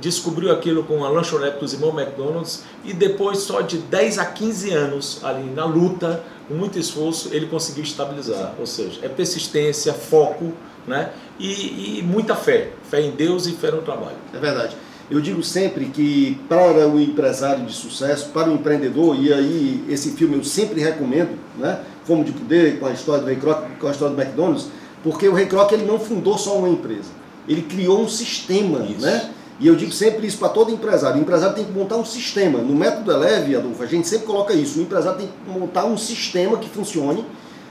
descobriu 0.00 0.52
aquilo 0.52 0.84
com 0.84 1.04
a 1.04 1.08
lanchonete 1.08 1.58
dos 1.58 1.72
irmãos 1.72 1.98
McDonald's 1.98 2.64
e 2.84 2.92
depois 2.92 3.38
só 3.38 3.60
de 3.60 3.78
10 3.78 4.18
a 4.18 4.26
15 4.26 4.70
anos 4.72 5.20
ali 5.24 5.50
na 5.50 5.64
luta, 5.64 6.22
com 6.48 6.54
muito 6.54 6.78
esforço, 6.78 7.30
ele 7.32 7.46
conseguiu 7.46 7.82
estabilizar. 7.82 8.54
Ou 8.58 8.66
seja, 8.66 9.00
é 9.02 9.08
persistência, 9.08 9.92
foco 9.92 10.52
né? 10.86 11.10
e, 11.38 11.98
e 11.98 12.02
muita 12.02 12.34
fé. 12.34 12.70
Fé 12.88 13.00
em 13.00 13.10
Deus 13.10 13.46
e 13.46 13.52
fé 13.52 13.70
no 13.70 13.82
trabalho. 13.82 14.16
É 14.32 14.38
verdade. 14.38 14.76
Eu 15.08 15.20
digo 15.20 15.42
sempre 15.42 15.86
que 15.86 16.36
para 16.48 16.88
o 16.88 17.00
empresário 17.00 17.64
de 17.64 17.72
sucesso, 17.72 18.30
para 18.30 18.50
o 18.50 18.54
empreendedor, 18.54 19.16
e 19.16 19.32
aí 19.32 19.84
esse 19.88 20.10
filme 20.12 20.36
eu 20.36 20.42
sempre 20.42 20.80
recomendo, 20.80 21.38
né? 21.56 21.80
Fome 22.04 22.24
de 22.24 22.32
Poder, 22.32 22.80
com 22.80 22.86
a 22.86 22.92
história 22.92 23.20
do 23.20 23.26
Ray 23.26 23.36
Kroc, 23.36 23.64
com 23.78 23.86
a 23.86 23.90
história 23.90 24.14
do 24.14 24.20
McDonald's, 24.20 24.68
porque 25.04 25.28
o 25.28 25.34
Ray 25.34 25.46
Kroc 25.46 25.70
ele 25.72 25.84
não 25.84 26.00
fundou 26.00 26.36
só 26.36 26.58
uma 26.58 26.68
empresa, 26.68 27.10
ele 27.48 27.62
criou 27.62 28.02
um 28.02 28.08
sistema, 28.08 28.84
Isso. 28.84 29.00
né? 29.00 29.30
E 29.58 29.66
eu 29.66 29.74
digo 29.74 29.92
sempre 29.92 30.26
isso 30.26 30.38
para 30.38 30.50
todo 30.50 30.70
empresário. 30.70 31.18
O 31.18 31.22
empresário 31.22 31.54
tem 31.54 31.64
que 31.64 31.72
montar 31.72 31.96
um 31.96 32.04
sistema. 32.04 32.58
No 32.58 32.74
método 32.74 33.10
Eleve, 33.10 33.56
Adolfo, 33.56 33.82
a 33.82 33.86
gente 33.86 34.06
sempre 34.06 34.26
coloca 34.26 34.52
isso. 34.52 34.78
O 34.78 34.82
empresário 34.82 35.18
tem 35.18 35.28
que 35.28 35.58
montar 35.58 35.86
um 35.86 35.96
sistema 35.96 36.58
que 36.58 36.68
funcione 36.68 37.24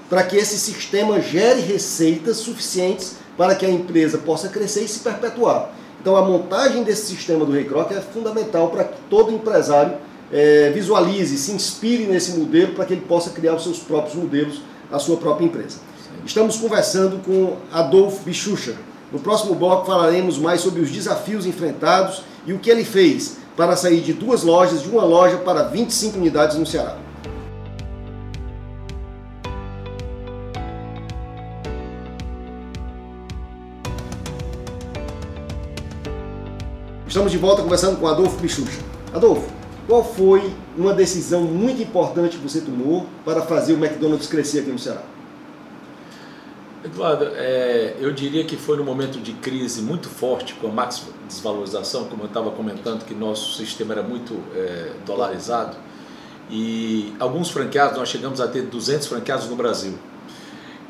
para 0.10 0.24
que 0.24 0.36
esse 0.36 0.58
sistema 0.58 1.20
gere 1.22 1.62
receitas 1.62 2.38
suficientes 2.38 3.18
para 3.38 3.56
que 3.56 3.65
a 3.65 3.70
empresa 3.70 4.18
possa 4.18 4.50
crescer 4.50 4.84
e 4.84 4.88
se 4.88 5.00
perpetuar. 5.00 5.72
Então 6.00 6.15
a 6.15 6.22
montagem 6.22 6.84
desse 6.84 7.08
sistema 7.08 7.46
do 7.46 7.51
Rei 7.51 7.65
Kroc 7.65 7.92
é 7.92 8.01
fundamental 8.01 8.70
para 8.70 8.84
que 8.84 8.96
todo 9.10 9.32
empresário 9.32 9.98
é, 10.32 10.70
visualize, 10.72 11.38
se 11.38 11.51
inspire 11.51 12.06
nesse 12.06 12.38
modelo 12.38 12.74
para 12.74 12.86
que 12.86 12.94
ele 12.94 13.01
possa 13.01 13.32
criar 13.32 13.56
os 13.56 13.63
seus 13.63 13.80
próprios 13.80 14.15
modelos, 14.15 14.62
a 14.92 15.00
sua 15.00 15.18
própria 15.18 15.46
empresa. 15.46 15.77
Estamos 16.25 16.58
conversando 16.58 17.24
com 17.24 17.58
Adolfo 17.72 18.24
Bichucha, 18.24 18.75
no 19.12 19.19
próximo 19.19 19.55
bloco 19.55 19.85
falaremos 19.85 20.38
mais 20.38 20.62
sobre 20.62 20.81
os 20.81 20.89
desafios 20.89 21.45
enfrentados 21.45 22.21
e 22.45 22.53
o 22.53 22.59
que 22.59 22.69
ele 22.69 22.83
fez 22.83 23.38
para 23.55 23.75
sair 23.75 24.01
de 24.01 24.13
duas 24.13 24.43
lojas, 24.43 24.81
de 24.81 24.89
uma 24.89 25.03
loja 25.03 25.38
para 25.38 25.63
25 25.63 26.17
unidades 26.17 26.57
no 26.57 26.65
Ceará. 26.65 26.97
Estamos 37.07 37.31
de 37.31 37.38
volta 37.38 37.62
conversando 37.62 37.97
com 37.97 38.07
Adolfo 38.07 38.38
Bichucha. 38.41 38.81
Adolfo, 39.13 39.47
qual 39.88 40.03
foi 40.03 40.53
uma 40.77 40.93
decisão 40.93 41.43
muito 41.43 41.81
importante 41.81 42.35
que 42.38 42.43
você 42.43 42.59
tomou 42.59 43.05
para 43.24 43.41
fazer 43.43 43.71
o 43.71 43.77
McDonald's 43.77 44.27
crescer 44.27 44.59
aqui 44.59 44.71
no 44.71 44.79
Ceará? 44.79 45.14
Eduardo, 46.86 47.25
é, 47.34 47.96
eu 48.00 48.12
diria 48.13 48.44
que 48.44 48.56
foi 48.56 48.77
num 48.77 48.84
momento 48.84 49.20
de 49.20 49.34
crise 49.34 49.82
muito 49.82 50.08
forte, 50.08 50.54
com 50.54 50.68
a 50.68 50.72
max 50.72 51.04
desvalorização, 51.27 52.06
como 52.06 52.24
eu 52.24 52.27
estava 52.27 52.51
comentando, 52.51 53.04
que 53.04 53.13
nosso 53.15 53.58
sistema 53.58 53.94
era 53.96 54.04
muito 54.04 54.36
é, 54.56 54.92
dolarizado, 55.04 55.75
e 56.48 57.12
alguns 57.20 57.50
franqueados, 57.50 57.98
nós 57.98 58.08
chegamos 58.08 58.39
a 58.39 58.48
ter 58.48 58.62
200 58.62 59.08
franqueados 59.08 59.48
no 59.48 59.56
Brasil. 59.56 59.98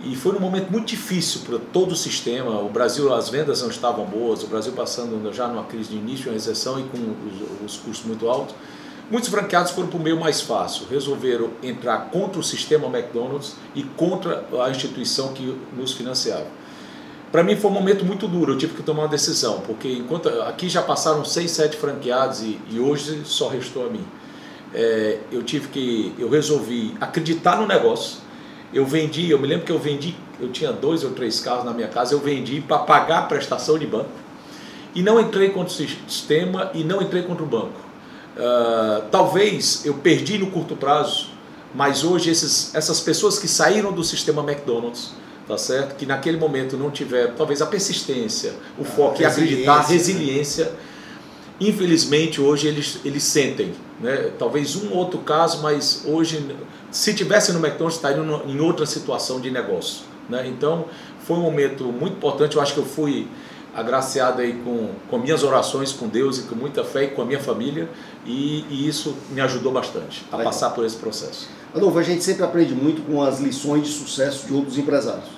E 0.04 0.16
foi 0.18 0.36
um 0.36 0.40
momento 0.40 0.70
muito 0.70 0.88
difícil 0.88 1.42
para 1.46 1.58
todo 1.58 1.94
o 1.94 1.96
sistema. 1.96 2.60
O 2.60 2.68
Brasil, 2.70 3.14
as 3.14 3.30
vendas 3.30 3.62
não 3.62 3.70
estavam 3.70 4.06
boas, 4.06 4.44
o 4.44 4.48
Brasil 4.48 4.74
passando 4.74 5.34
já 5.34 5.48
numa 5.48 5.64
crise 5.64 5.92
de 5.92 5.96
início, 5.96 6.28
uma 6.28 6.34
recessão 6.34 6.78
e 6.78 6.84
com 6.84 6.98
os, 6.98 7.72
os 7.72 7.78
custos 7.78 8.06
muito 8.06 8.28
altos. 8.28 8.54
Muitos 9.10 9.30
franqueados 9.30 9.72
foram 9.72 9.88
para 9.88 10.00
o 10.00 10.02
meio 10.02 10.20
mais 10.20 10.42
fácil, 10.42 10.88
resolveram 10.90 11.52
entrar 11.62 12.10
contra 12.10 12.40
o 12.40 12.44
sistema 12.44 12.88
McDonald's 12.88 13.56
e 13.76 13.84
contra 13.84 14.44
a 14.64 14.72
instituição 14.72 15.32
que 15.32 15.56
nos 15.78 15.94
financiava. 15.94 16.48
Para 17.32 17.44
mim 17.44 17.56
foi 17.56 17.70
um 17.70 17.74
momento 17.74 18.04
muito 18.04 18.28
duro, 18.28 18.54
eu 18.54 18.58
tive 18.58 18.74
que 18.74 18.82
tomar 18.82 19.04
uma 19.04 19.08
decisão, 19.08 19.60
porque 19.60 19.88
enquanto 19.88 20.28
aqui 20.42 20.68
já 20.68 20.82
passaram 20.82 21.24
seis, 21.24 21.52
sete 21.52 21.78
franqueados 21.78 22.42
e, 22.42 22.60
e 22.72 22.80
hoje 22.80 23.22
só 23.26 23.48
restou 23.48 23.86
a 23.86 23.90
mim. 23.90 24.04
É, 24.74 25.20
eu 25.32 25.44
tive 25.44 25.68
que, 25.68 26.16
eu 26.18 26.28
resolvi 26.28 26.96
acreditar 27.00 27.58
no 27.58 27.68
negócio. 27.68 28.18
Eu 28.74 28.88
vendi, 28.88 29.30
eu 29.30 29.38
me 29.38 29.48
lembro 29.48 29.66
que 29.66 29.72
eu 29.72 29.80
vendi, 29.80 30.16
eu 30.40 30.50
tinha 30.52 30.72
dois 30.72 31.04
ou 31.04 31.12
três 31.12 31.40
carros 31.40 31.64
na 31.64 31.74
minha 31.74 31.88
casa, 31.88 32.16
eu 32.16 32.20
vendi 32.20 32.60
para 32.60 32.80
pagar 32.80 33.20
a 33.20 33.24
prestação 33.24 33.78
de 33.78 33.86
banco 33.86 34.10
e 34.96 35.04
não 35.04 35.20
entrei 35.20 35.50
contra 35.50 35.72
o 35.72 35.76
sistema 35.76 36.72
e 36.74 36.84
não 36.84 37.02
entrei 37.02 37.22
contra 37.22 37.44
o 37.44 37.48
banco 37.48 37.85
Uh, 38.36 39.08
talvez 39.10 39.86
eu 39.86 39.94
perdi 39.94 40.38
no 40.38 40.48
curto 40.48 40.76
prazo, 40.76 41.30
mas 41.74 42.04
hoje 42.04 42.30
esses, 42.30 42.74
essas 42.76 43.00
pessoas 43.00 43.40
que 43.40 43.48
saíram 43.48 43.94
do 43.94 44.04
sistema 44.04 44.42
McDonald's, 44.42 45.12
tá 45.48 45.58
certo? 45.58 45.96
Que 45.96 46.06
naquele 46.06 46.38
momento 46.38 46.76
não 46.76 46.92
tiveram, 46.92 47.34
talvez 47.36 47.62
a 47.62 47.66
persistência, 47.66 48.54
o 48.78 48.82
ah, 48.82 48.86
foco 48.86 49.22
e 49.22 49.26
acreditar, 49.26 49.76
a 49.76 49.82
resiliência, 49.82 50.72
infelizmente 51.60 52.42
hoje 52.42 52.68
eles, 52.68 53.00
eles 53.06 53.24
sentem, 53.24 53.74
né? 54.02 54.32
Talvez 54.38 54.76
um 54.76 54.92
outro 54.92 55.20
caso, 55.20 55.62
mas 55.62 56.04
hoje, 56.06 56.46
se 56.92 57.14
tivesse 57.14 57.54
no 57.54 57.60
McDonald's, 57.60 57.96
estariam 57.96 58.44
em 58.48 58.60
outra 58.60 58.86
situação 58.86 59.40
de 59.40 59.50
negócio, 59.50 60.04
né? 60.30 60.46
Então 60.46 60.86
foi 61.26 61.38
um 61.38 61.42
momento 61.42 61.86
muito 61.86 62.18
importante. 62.18 62.56
Eu 62.56 62.62
acho 62.62 62.74
que 62.74 62.80
eu 62.80 62.86
fui 62.86 63.28
agraciado 63.76 64.42
aí 64.42 64.54
com, 64.64 64.92
com 65.10 65.18
minhas 65.18 65.44
orações 65.44 65.92
com 65.92 66.08
Deus 66.08 66.40
e 66.40 66.44
com 66.44 66.56
muita 66.56 66.84
fé 66.84 67.04
e 67.04 67.08
com 67.10 67.22
a 67.22 67.26
minha 67.26 67.40
família 67.40 67.90
e, 68.26 68.66
e 68.70 68.88
isso 68.88 69.16
me 69.32 69.42
ajudou 69.42 69.72
bastante 69.72 70.26
a 70.32 70.38
Legal. 70.38 70.52
passar 70.52 70.70
por 70.70 70.86
esse 70.86 70.96
processo. 70.96 71.50
Adolfo, 71.76 72.00
a 72.00 72.04
gente 72.04 72.24
sempre 72.24 72.44
aprende 72.44 72.74
muito 72.74 73.02
com 73.02 73.22
as 73.22 73.42
lições 73.42 73.84
de 73.84 73.90
sucesso 73.90 74.48
de 74.48 74.54
outros 74.54 74.78
empresários. 74.78 75.30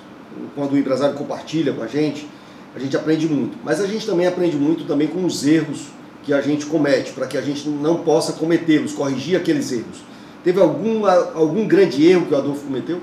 Quando 0.54 0.72
o 0.72 0.78
empresário 0.78 1.16
compartilha 1.16 1.72
com 1.72 1.82
a 1.82 1.88
gente, 1.88 2.28
a 2.74 2.78
gente 2.78 2.96
aprende 2.96 3.26
muito. 3.26 3.58
Mas 3.64 3.80
a 3.80 3.86
gente 3.86 4.06
também 4.06 4.26
aprende 4.26 4.56
muito 4.56 4.84
também 4.84 5.08
com 5.08 5.24
os 5.24 5.44
erros 5.44 5.88
que 6.22 6.32
a 6.32 6.40
gente 6.40 6.66
comete, 6.66 7.12
para 7.12 7.26
que 7.26 7.36
a 7.36 7.42
gente 7.42 7.68
não 7.68 8.04
possa 8.04 8.34
cometê-los, 8.34 8.92
corrigir 8.92 9.36
aqueles 9.36 9.72
erros. 9.72 9.98
Teve 10.44 10.60
algum, 10.60 11.04
algum 11.06 11.66
grande 11.66 12.06
erro 12.06 12.26
que 12.26 12.34
o 12.34 12.36
Adolfo 12.36 12.66
cometeu? 12.66 13.00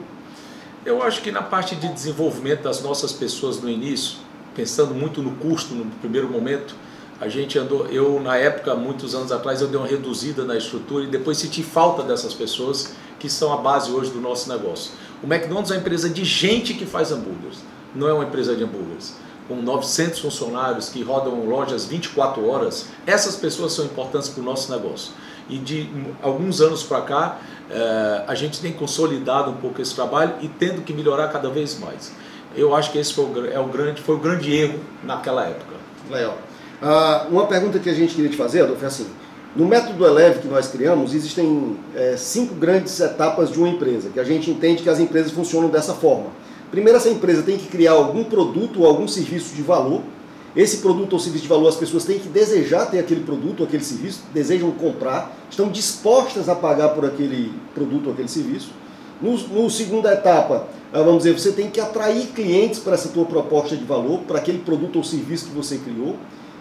Eu 0.86 1.04
acho 1.04 1.22
que 1.22 1.32
na 1.32 1.42
parte 1.42 1.76
de 1.76 1.88
desenvolvimento 1.88 2.62
das 2.62 2.82
nossas 2.82 3.12
pessoas 3.12 3.60
no 3.60 3.70
início, 3.70 4.18
pensando 4.56 4.94
muito 4.94 5.22
no 5.22 5.32
custo 5.32 5.76
no 5.76 5.86
primeiro 5.86 6.30
momento, 6.30 6.76
a 7.20 7.30
gente 7.30 7.58
andou, 7.58 7.88
eu 7.88 8.20
na 8.20 8.36
época, 8.36 8.76
muitos 8.76 9.16
anos 9.16 9.32
atrás, 9.32 9.62
eu 9.62 9.68
dei 9.68 9.78
uma 9.78 9.88
reduzida 9.88 10.44
na 10.44 10.58
estrutura 10.58 11.06
e 11.06 11.08
depois 11.08 11.38
senti 11.38 11.64
falta 11.64 12.04
dessas 12.04 12.34
pessoas 12.34 12.94
que 13.20 13.30
são 13.30 13.54
a 13.54 13.58
base 13.58 13.92
hoje 13.92 14.12
do 14.12 14.20
nosso 14.20 14.50
negócio. 14.50 14.92
O 15.24 15.26
McDonald's 15.26 15.72
é 15.72 15.76
uma 15.76 15.80
empresa 15.80 16.10
de 16.10 16.26
gente 16.26 16.74
que 16.74 16.86
faz 16.86 17.12
hambúrgueres, 17.12 17.60
não 17.94 18.08
é 18.08 18.14
uma 18.14 18.26
empresa 18.26 18.56
de 18.56 18.64
hambúrgueres. 18.64 19.16
Com 19.48 19.62
900 19.62 20.20
funcionários 20.20 20.90
que 20.90 21.04
rodam 21.04 21.46
lojas 21.46 21.86
24 21.86 22.46
horas, 22.50 22.88
essas 23.06 23.36
pessoas 23.36 23.74
são 23.74 23.86
importantes 23.86 24.28
para 24.28 24.42
o 24.42 24.44
nosso 24.44 24.72
negócio. 24.72 25.14
E 25.48 25.58
de 25.58 25.88
alguns 26.22 26.60
anos 26.62 26.82
para 26.82 27.02
cá, 27.02 27.40
eh, 27.70 28.24
a 28.28 28.34
gente 28.34 28.60
tem 28.60 28.74
consolidado 28.74 29.52
um 29.52 29.58
pouco 29.58 29.80
esse 29.80 29.94
trabalho 29.94 30.34
e 30.42 30.48
tendo 30.48 30.82
que 30.82 30.92
melhorar 30.92 31.28
cada 31.28 31.48
vez 31.50 31.78
mais. 31.78 32.12
Eu 32.56 32.76
acho 32.76 32.92
que 32.92 32.98
esse 32.98 33.14
foi 33.14 33.26
o, 33.26 33.46
é 33.52 33.60
o 33.60 33.68
grande, 33.68 34.02
foi 34.02 34.16
o 34.16 34.20
grande 34.20 34.54
erro 34.54 34.80
naquela 35.04 35.46
época. 35.46 35.76
Legal. 36.10 36.38
Ah, 36.82 37.28
uma 37.30 37.48
pergunta 37.48 37.80
que 37.80 37.90
a 37.90 37.94
gente 37.94 38.16
queria 38.16 38.30
te 38.30 38.38
fazer, 38.38 38.62
Adolfo, 38.62 38.84
é 38.84 38.88
assim: 38.88 39.08
no 39.56 39.66
método 39.66 40.06
Eleve 40.06 40.40
que 40.40 40.48
nós 40.48 40.68
criamos, 40.68 41.14
existem 41.14 41.78
é, 41.96 42.16
cinco 42.18 42.56
grandes 42.56 43.00
etapas 43.00 43.50
de 43.52 43.58
uma 43.58 43.70
empresa, 43.70 44.10
que 44.10 44.20
a 44.20 44.24
gente 44.24 44.52
entende 44.52 44.84
que 44.84 44.90
as 44.90 45.00
empresas 45.00 45.32
funcionam 45.32 45.70
dessa 45.70 45.94
forma. 45.94 46.28
Primeiro, 46.70 46.98
essa 46.98 47.10
empresa 47.10 47.42
tem 47.42 47.58
que 47.58 47.68
criar 47.68 47.94
algum 47.94 48.24
produto 48.26 48.82
ou 48.82 48.86
algum 48.86 49.08
serviço 49.08 49.56
de 49.56 49.62
valor. 49.62 50.02
Esse 50.56 50.78
produto 50.78 51.14
ou 51.14 51.20
serviço 51.20 51.44
de 51.44 51.50
valor, 51.50 51.70
as 51.70 51.76
pessoas 51.76 52.04
têm 52.06 52.20
que 52.20 52.28
desejar 52.28 52.86
ter 52.88 53.00
aquele 53.00 53.22
produto 53.22 53.62
ou 53.62 53.66
aquele 53.66 53.84
serviço, 53.84 54.24
desejam 54.34 54.72
comprar, 54.72 55.36
estão 55.50 55.70
dispostas 55.70 56.50
a 56.50 56.56
pagar 56.56 56.90
por 56.90 57.06
aquele 57.06 57.54
produto 57.74 58.08
ou 58.08 58.14
aquele 58.14 58.28
serviço. 58.28 58.72
No, 59.22 59.38
no 59.38 59.70
segunda 59.70 60.12
etapa, 60.14 60.68
vamos 60.92 61.24
dizer, 61.24 61.34
você 61.34 61.52
tem 61.52 61.70
que 61.70 61.80
atrair 61.80 62.28
clientes 62.28 62.80
para 62.80 62.94
essa 62.94 63.10
tua 63.10 63.26
proposta 63.26 63.76
de 63.76 63.84
valor, 63.84 64.20
para 64.20 64.38
aquele 64.38 64.60
produto 64.60 64.98
ou 64.98 65.04
serviço 65.04 65.48
que 65.48 65.56
você 65.56 65.78
criou. 65.78 66.16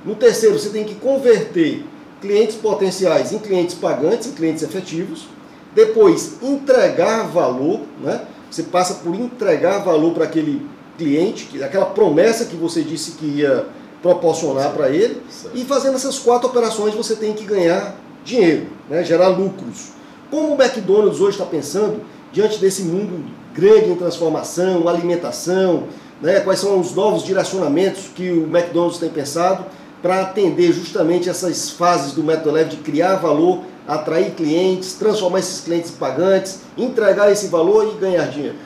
No 0.05 0.15
terceiro, 0.15 0.59
você 0.59 0.71
tem 0.71 0.85
que 0.85 0.95
converter 0.95 1.85
clientes 2.21 2.57
potenciais 2.57 3.33
em 3.33 3.39
clientes 3.39 3.75
pagantes, 3.75 4.29
em 4.29 4.33
clientes 4.33 4.63
efetivos. 4.63 5.27
Depois, 5.75 6.43
entregar 6.43 7.29
valor, 7.29 7.81
né? 8.01 8.23
Você 8.51 8.63
passa 8.63 8.95
por 8.95 9.15
entregar 9.15 9.79
valor 9.79 10.15
para 10.15 10.25
aquele 10.25 10.65
cliente, 10.97 11.63
aquela 11.63 11.87
promessa 11.87 12.45
que 12.45 12.55
você 12.55 12.83
disse 12.83 13.13
que 13.13 13.27
ia 13.27 13.67
proporcionar 14.01 14.73
para 14.73 14.91
ele. 14.91 15.21
E 15.55 15.65
fazendo 15.65 15.97
essas 15.97 16.19
quatro 16.19 16.49
operações, 16.49 16.95
você 16.95 17.17
tem 17.17 17.33
que 17.33 17.45
ganhar 17.45 17.97
dinheiro, 18.25 18.67
né? 18.89 19.03
gerar 19.03 19.29
lucros. 19.29 19.89
Como 20.31 20.55
o 20.55 20.63
McDonald's 20.63 21.21
hoje 21.21 21.33
está 21.33 21.45
pensando 21.45 22.01
diante 22.33 22.59
desse 22.59 22.83
mundo 22.83 23.25
grande 23.55 23.91
em 23.91 23.95
transformação, 23.95 24.89
alimentação, 24.89 25.85
né? 26.21 26.41
quais 26.41 26.59
são 26.59 26.81
os 26.81 26.95
novos 26.95 27.23
direcionamentos 27.23 28.09
que 28.15 28.31
o 28.31 28.45
McDonald's 28.45 28.99
tem 28.99 29.09
pensado 29.09 29.65
para 30.03 30.21
atender 30.21 30.73
justamente 30.73 31.31
essas 31.31 31.71
fases 31.71 32.13
do 32.13 32.23
método 32.23 32.51
leve 32.51 32.71
de 32.71 32.77
criar 32.79 33.17
valor, 33.17 33.63
atrair 33.89 34.33
clientes, 34.33 34.95
transformar 34.95 35.39
esses 35.39 35.65
clientes 35.65 35.93
em 35.93 35.95
pagantes, 35.95 36.61
entregar 36.77 37.31
esse 37.33 37.49
valor 37.49 37.95
e 37.95 37.99
ganhar 37.99 38.27
dinheiro. 38.27 38.57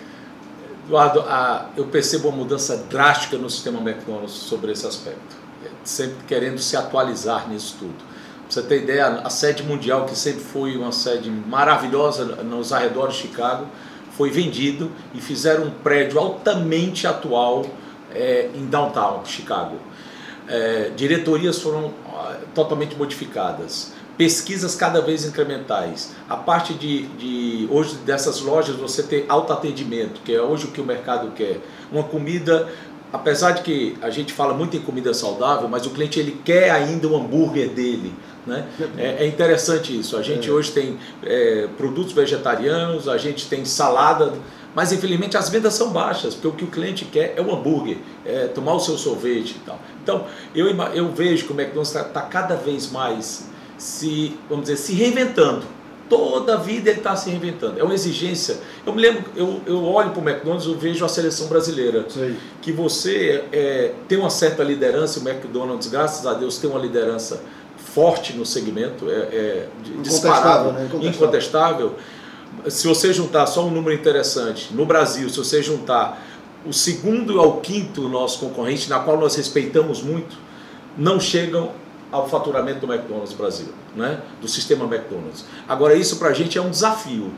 Eduardo, 0.84 1.22
eu 1.76 1.84
percebo 1.84 2.28
uma 2.28 2.38
mudança 2.38 2.76
drástica 2.88 3.36
no 3.36 3.48
sistema 3.50 3.78
McDonald's 3.78 4.32
sobre 4.32 4.72
esse 4.72 4.86
aspecto, 4.86 5.36
sempre 5.84 6.16
querendo 6.26 6.58
se 6.58 6.76
atualizar 6.76 7.48
nisso 7.48 7.76
tudo. 7.78 7.94
Pra 7.94 8.48
você 8.48 8.62
ter 8.62 8.82
ideia, 8.82 9.20
a 9.22 9.28
sede 9.28 9.62
mundial, 9.62 10.06
que 10.06 10.16
sempre 10.16 10.40
foi 10.40 10.76
uma 10.76 10.90
sede 10.90 11.30
maravilhosa 11.30 12.24
nos 12.42 12.72
arredores 12.72 13.16
de 13.16 13.22
Chicago, 13.22 13.66
foi 14.18 14.30
vendido 14.30 14.90
e 15.14 15.20
fizeram 15.20 15.66
um 15.66 15.70
prédio 15.70 16.18
altamente 16.18 17.06
atual 17.06 17.64
é, 18.12 18.50
em 18.52 18.66
downtown 18.66 19.24
Chicago. 19.24 19.76
É, 20.48 20.90
diretorias 20.96 21.60
foram 21.60 21.92
totalmente 22.54 22.96
modificadas, 22.96 23.92
pesquisas 24.16 24.74
cada 24.74 25.00
vez 25.00 25.24
incrementais. 25.24 26.16
A 26.28 26.36
parte 26.36 26.74
de, 26.74 27.02
de 27.16 27.68
hoje 27.70 27.94
dessas 27.98 28.40
lojas 28.40 28.74
você 28.74 29.04
ter 29.04 29.24
alto 29.28 29.52
atendimento, 29.52 30.20
que 30.24 30.34
é 30.34 30.42
hoje 30.42 30.64
o 30.64 30.72
que 30.72 30.80
o 30.80 30.84
mercado 30.84 31.30
quer. 31.36 31.60
Uma 31.92 32.02
comida 32.02 32.68
apesar 33.12 33.52
de 33.52 33.62
que 33.62 33.96
a 34.02 34.10
gente 34.10 34.32
fala 34.32 34.52
muito 34.52 34.76
em 34.76 34.80
comida 34.80 35.14
saudável, 35.14 35.68
mas 35.68 35.86
o 35.86 35.90
cliente 35.90 36.18
ele 36.20 36.40
quer 36.44 36.70
ainda 36.70 37.06
o 37.08 37.16
hambúrguer 37.16 37.70
dele. 37.70 38.12
Né? 38.48 38.66
É, 38.96 39.24
é 39.24 39.26
interessante 39.26 39.96
isso. 39.96 40.16
A 40.16 40.22
gente 40.22 40.48
é. 40.48 40.52
hoje 40.52 40.72
tem 40.72 40.98
é, 41.22 41.68
produtos 41.76 42.12
vegetarianos, 42.12 43.06
a 43.08 43.18
gente 43.18 43.46
tem 43.46 43.64
salada, 43.64 44.32
mas 44.74 44.90
infelizmente 44.92 45.36
as 45.36 45.48
vendas 45.50 45.74
são 45.74 45.90
baixas, 45.90 46.34
porque 46.34 46.48
o 46.48 46.52
que 46.52 46.64
o 46.64 46.68
cliente 46.68 47.04
quer 47.04 47.34
é 47.36 47.42
o 47.42 47.54
hambúrguer, 47.54 47.98
é 48.24 48.46
tomar 48.46 48.74
o 48.74 48.80
seu 48.80 48.96
sorvete 48.96 49.56
e 49.56 49.66
tal. 49.66 49.78
Então 50.02 50.24
eu, 50.54 50.66
eu 50.94 51.12
vejo 51.12 51.46
que 51.46 51.52
o 51.52 51.54
McDonald's 51.54 51.94
está 51.94 52.02
tá 52.04 52.22
cada 52.22 52.56
vez 52.56 52.90
mais 52.90 53.48
se, 53.76 54.36
vamos 54.48 54.64
dizer, 54.64 54.78
se 54.78 54.94
reinventando 54.94 55.78
toda 56.08 56.54
a 56.54 56.56
vida 56.56 56.90
ele 56.90 56.98
está 56.98 57.14
se 57.14 57.30
reinventando. 57.30 57.78
É 57.78 57.84
uma 57.84 57.94
exigência. 57.94 58.56
Eu 58.84 58.92
me 58.92 59.02
lembro, 59.02 59.24
eu, 59.36 59.60
eu 59.66 59.84
olho 59.84 60.10
para 60.10 60.20
o 60.20 60.28
McDonald's 60.28 60.66
e 60.66 60.74
vejo 60.74 61.04
a 61.04 61.08
seleção 61.08 61.48
brasileira. 61.48 62.06
Sim. 62.08 62.36
Que 62.62 62.72
você 62.72 63.44
é, 63.52 63.92
tem 64.08 64.18
uma 64.18 64.30
certa 64.30 64.62
liderança, 64.62 65.20
o 65.20 65.28
McDonald's, 65.28 65.88
graças 65.88 66.26
a 66.26 66.34
Deus, 66.34 66.58
tem 66.58 66.70
uma 66.70 66.80
liderança 66.80 67.42
forte 67.98 68.32
no 68.32 68.46
segmento, 68.46 69.10
é, 69.10 69.14
é 69.14 69.68
disparável, 70.00 70.72
né? 70.72 70.84
incontestável. 70.84 71.10
incontestável. 71.10 71.94
Se 72.68 72.86
você 72.86 73.12
juntar 73.12 73.44
só 73.46 73.66
um 73.66 73.70
número 73.72 73.92
interessante, 73.92 74.72
no 74.72 74.86
Brasil, 74.86 75.28
se 75.28 75.36
você 75.36 75.60
juntar 75.60 76.24
o 76.64 76.72
segundo 76.72 77.40
ao 77.40 77.56
quinto 77.56 78.08
nosso 78.08 78.38
concorrente, 78.38 78.88
na 78.88 79.00
qual 79.00 79.18
nós 79.18 79.34
respeitamos 79.34 80.00
muito, 80.00 80.36
não 80.96 81.18
chegam 81.18 81.72
ao 82.12 82.28
faturamento 82.28 82.86
do 82.86 82.92
McDonald's 82.92 83.32
Brasil, 83.32 83.68
né? 83.96 84.20
do 84.40 84.46
sistema 84.46 84.84
McDonald's. 84.84 85.44
Agora, 85.68 85.94
isso 85.94 86.18
para 86.18 86.28
a 86.28 86.32
gente 86.32 86.56
é 86.56 86.62
um 86.62 86.70
desafio. 86.70 87.32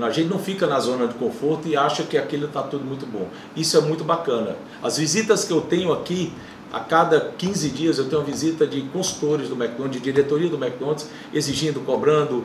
A 0.00 0.10
gente 0.10 0.28
não 0.28 0.38
fica 0.38 0.66
na 0.66 0.80
zona 0.80 1.06
de 1.06 1.14
conforto 1.14 1.68
e 1.68 1.76
acha 1.76 2.02
que 2.02 2.16
aquilo 2.16 2.46
está 2.46 2.62
tudo 2.62 2.84
muito 2.84 3.06
bom. 3.06 3.28
Isso 3.54 3.76
é 3.76 3.80
muito 3.82 4.02
bacana. 4.02 4.56
As 4.82 4.96
visitas 4.96 5.44
que 5.44 5.52
eu 5.52 5.60
tenho 5.60 5.92
aqui, 5.92 6.32
a 6.76 6.80
cada 6.80 7.32
15 7.38 7.70
dias 7.70 7.96
eu 7.96 8.04
tenho 8.04 8.20
uma 8.20 8.26
visita 8.26 8.66
de 8.66 8.82
consultores 8.82 9.48
do 9.48 9.54
McDonald's, 9.54 9.98
de 9.98 10.12
diretoria 10.12 10.50
do 10.50 10.56
McDonald's, 10.62 11.08
exigindo, 11.32 11.80
cobrando, 11.80 12.36
uh, 12.36 12.44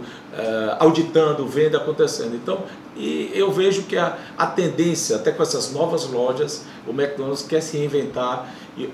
auditando, 0.80 1.46
venda 1.46 1.78
acontecendo. 1.78 2.34
Então, 2.34 2.64
e 2.96 3.30
eu 3.36 3.52
vejo 3.52 3.84
que 3.84 3.98
a, 3.98 4.18
a 4.38 4.48
tendência, 4.48 5.18
até 5.18 5.34
com 5.34 5.44
essas 5.44 5.74
novas 5.74 6.06
lojas, 6.06 6.64
o 6.88 6.92
McDonald's 6.92 7.44
quer 7.44 7.62
se 7.62 7.78
reinventar. 7.78 8.54
E, 8.78 8.90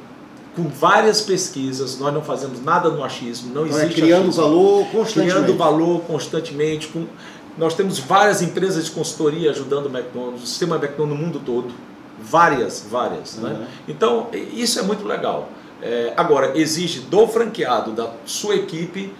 com 0.56 0.64
várias 0.70 1.22
pesquisas, 1.22 2.00
nós 2.00 2.12
não 2.12 2.24
fazemos 2.24 2.64
nada 2.64 2.90
no 2.90 3.04
achismo, 3.04 3.54
não 3.54 3.68
então 3.68 3.78
é 3.78 3.84
existe 3.84 4.02
é 4.02 4.06
criando 4.06 4.30
achismo, 4.30 4.42
valor 4.42 4.86
constantemente. 4.88 5.34
Criando 5.34 5.58
valor 5.58 6.02
constantemente. 6.02 6.88
Com, 6.88 7.06
nós 7.56 7.76
temos 7.76 8.00
várias 8.00 8.42
empresas 8.42 8.86
de 8.86 8.92
consultoria 8.92 9.52
ajudando 9.52 9.86
o 9.86 9.90
McDonald's, 9.96 10.44
o 10.44 10.48
sistema 10.48 10.78
McDonald's 10.78 11.16
no 11.20 11.26
mundo 11.28 11.40
todo. 11.46 11.72
Várias, 12.20 12.86
várias. 12.90 13.36
Né? 13.36 13.50
Uhum. 13.50 13.58
Né? 13.60 13.68
Então, 13.88 14.28
isso 14.34 14.80
é 14.80 14.82
muito 14.82 15.06
legal. 15.08 15.50
É, 15.82 16.14
agora, 16.18 16.58
exige 16.58 17.02
do 17.02 17.28
franqueado, 17.28 17.92
da 17.92 18.10
sua 18.26 18.56
equipe, 18.56 19.14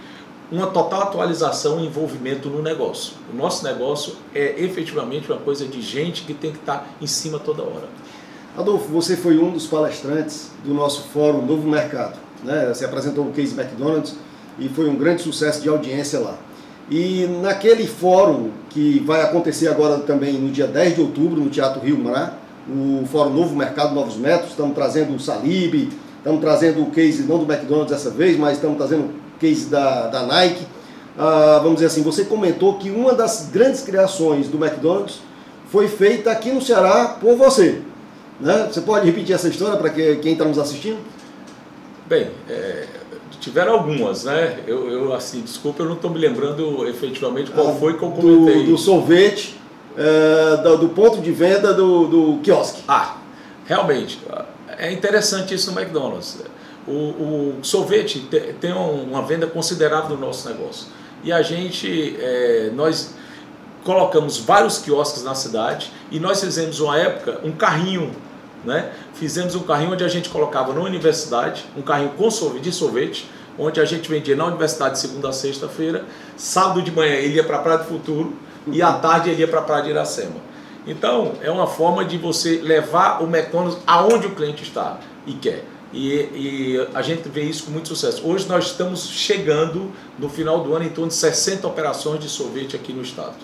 uma 0.52 0.68
total 0.68 1.04
atualização 1.04 1.80
e 1.80 1.86
envolvimento 1.86 2.50
no 2.50 2.62
negócio. 2.62 3.14
O 3.32 3.36
nosso 3.36 3.64
negócio 3.64 4.16
é 4.34 4.56
efetivamente 4.64 5.30
uma 5.32 5.40
coisa 5.40 5.66
de 5.66 5.82
gente 5.82 6.24
que 6.24 6.34
tem 6.34 6.52
que 6.52 6.58
estar 6.58 6.88
em 7.02 7.08
cima 7.08 7.38
toda 7.38 7.62
hora. 7.64 7.88
Adolfo, 8.58 8.88
você 8.88 9.16
foi 9.16 9.38
um 9.38 9.52
dos 9.52 9.68
palestrantes 9.68 10.52
do 10.64 10.74
nosso 10.74 11.10
fórum 11.10 11.46
Novo 11.46 11.68
Mercado. 11.68 12.18
Né? 12.44 12.66
Você 12.74 12.86
apresentou 12.86 13.26
o 13.26 13.32
case 13.32 13.60
McDonald's 13.60 14.16
e 14.58 14.70
foi 14.70 14.90
um 14.90 14.96
grande 14.96 15.22
sucesso 15.22 15.62
de 15.62 15.70
audiência 15.70 16.20
lá. 16.20 16.38
E 16.90 17.28
naquele 17.42 17.86
fórum, 17.86 18.52
que 18.70 19.00
vai 19.00 19.22
acontecer 19.22 19.68
agora 19.68 20.00
também 20.00 20.34
no 20.34 20.50
dia 20.50 20.66
10 20.66 20.96
de 20.96 21.02
outubro, 21.02 21.40
no 21.40 21.50
Teatro 21.50 21.82
Rio 21.82 21.98
Mará, 21.98 22.38
o 22.70 23.06
Fórum 23.06 23.34
Novo 23.34 23.56
Mercado 23.56 23.96
Novos 23.96 24.16
Métodos, 24.16 24.52
estamos 24.52 24.76
trazendo 24.76 25.16
o 25.16 25.20
Salib, 25.20 25.90
estamos 26.18 26.42
trazendo 26.42 26.84
o 26.84 26.92
case 26.92 27.24
não 27.24 27.40
do 27.40 27.52
McDonald's 27.52 27.92
dessa 27.92 28.10
vez, 28.10 28.38
mas 28.38 28.54
estamos 28.58 28.78
trazendo 28.78 29.04
o 29.04 29.40
case 29.40 29.66
da, 29.68 30.08
da 30.08 30.24
Nike. 30.26 30.66
Ah, 31.18 31.60
vamos 31.64 31.76
dizer 31.76 31.88
assim, 31.88 32.04
você 32.04 32.26
comentou 32.26 32.78
que 32.78 32.90
uma 32.92 33.14
das 33.14 33.50
grandes 33.52 33.82
criações 33.82 34.48
do 34.48 34.64
McDonald's 34.64 35.20
foi 35.70 35.88
feita 35.88 36.32
aqui 36.32 36.52
no 36.52 36.62
Ceará 36.62 37.18
por 37.20 37.36
você. 37.36 37.82
Né? 38.40 38.68
Você 38.72 38.82
pode 38.82 39.06
repetir 39.06 39.34
essa 39.34 39.48
história 39.48 39.78
para 39.78 39.90
que, 39.90 40.18
quem 40.18 40.34
está 40.34 40.46
nos 40.46 40.60
assistindo? 40.60 41.00
Bem, 42.08 42.30
é, 42.48 42.86
tiveram 43.40 43.74
algumas, 43.74 44.24
né? 44.24 44.60
Eu, 44.68 44.90
eu, 44.90 45.14
assim, 45.14 45.42
desculpa, 45.42 45.84
eu 45.84 45.88
não 45.88 45.96
estou 45.96 46.12
me 46.12 46.20
lembrando 46.20 46.88
efetivamente 46.88 47.52
qual 47.52 47.70
ah, 47.70 47.74
foi 47.74 47.98
que 47.98 48.04
eu 48.04 48.12
comentei. 48.12 48.64
Do, 48.64 48.72
do 48.72 48.78
sorvete, 48.78 49.58
é, 49.98 50.58
do, 50.58 50.78
do, 50.78 50.90
ponto 50.90 51.20
de 51.20 51.32
venda 51.32 51.74
do, 51.74 52.08
do 52.08 52.40
quiosque. 52.42 52.84
Ah, 52.88 53.18
realmente, 53.66 54.22
é 54.78 54.92
interessante 54.92 55.54
isso 55.54 55.72
no 55.72 55.80
McDonald's. 55.80 56.38
O, 56.88 56.92
o 56.92 57.60
sorvete 57.64 58.20
tem 58.62 58.72
uma 58.72 59.22
venda 59.24 59.48
considerável 59.48 60.16
do 60.16 60.18
nosso 60.18 60.48
negócio. 60.48 60.88
E 61.24 61.34
a 61.34 61.42
gente, 61.42 62.16
é, 62.20 62.72
nós 62.74 63.16
colocamos 63.84 64.38
vários 64.38 64.78
quiosques 64.78 65.24
na 65.24 65.34
cidade 65.34 65.92
e 66.12 66.20
nós 66.20 66.42
fizemos 66.42 66.80
uma 66.80 66.98
época 66.98 67.42
um 67.44 67.52
carrinho 67.52 68.14
né? 68.64 68.92
Fizemos 69.14 69.56
um 69.56 69.62
carrinho 69.62 69.94
onde 69.94 70.04
a 70.04 70.08
gente 70.08 70.30
colocava 70.30 70.74
na 70.74 70.82
universidade, 70.82 71.66
um 71.76 71.82
carrinho 71.82 72.12
com 72.12 72.30
sorvete, 72.30 72.64
de 72.64 72.72
sorvete, 72.72 73.30
onde 73.58 73.80
a 73.80 73.86
gente 73.86 74.10
vendia 74.10 74.36
na 74.36 74.46
universidade 74.46 74.96
de 74.96 75.00
segunda 75.00 75.30
a 75.30 75.34
sexta-feira, 75.34 76.06
sábado 76.36 76.82
de 76.82 76.92
manhã 76.92 77.14
ele 77.14 77.36
ia 77.36 77.44
para 77.44 77.58
a 77.58 77.60
Praia 77.60 77.80
do 77.80 77.86
Futuro 77.86 78.34
e 78.72 78.82
à 78.82 78.94
tarde 78.94 79.30
ele 79.30 79.42
ia 79.42 79.48
para 79.48 79.60
a 79.60 79.64
Praia 79.64 79.84
de 79.84 79.90
Iracema. 79.90 80.48
Então, 80.86 81.34
é 81.42 81.52
uma 81.52 81.68
forma 81.68 82.06
de 82.06 82.18
você 82.18 82.62
levar 82.62 83.22
o 83.22 83.26
McDonald's 83.26 83.78
aonde 83.86 84.28
o 84.28 84.32
cliente 84.32 84.64
está 84.64 85.00
e 85.26 85.34
quer. 85.34 85.66
E, 85.94 86.14
e, 86.14 86.88
a 86.94 87.02
gente 87.02 87.28
vê 87.30 87.44
isso 87.44 87.66
com 87.66 87.72
muito 87.72 87.88
sucesso. 87.88 88.26
Hoje 88.26 88.48
nós 88.48 88.66
estamos 88.68 89.10
chegando 89.10 89.92
no 90.18 90.30
final 90.30 90.64
do 90.64 90.74
ano 90.74 90.86
em 90.86 90.90
torno 90.90 91.10
de 91.10 91.16
60 91.16 91.68
operações 91.68 92.20
de 92.20 92.30
sorvete 92.30 92.76
aqui 92.76 92.94
no 92.94 93.02
estado. 93.02 93.36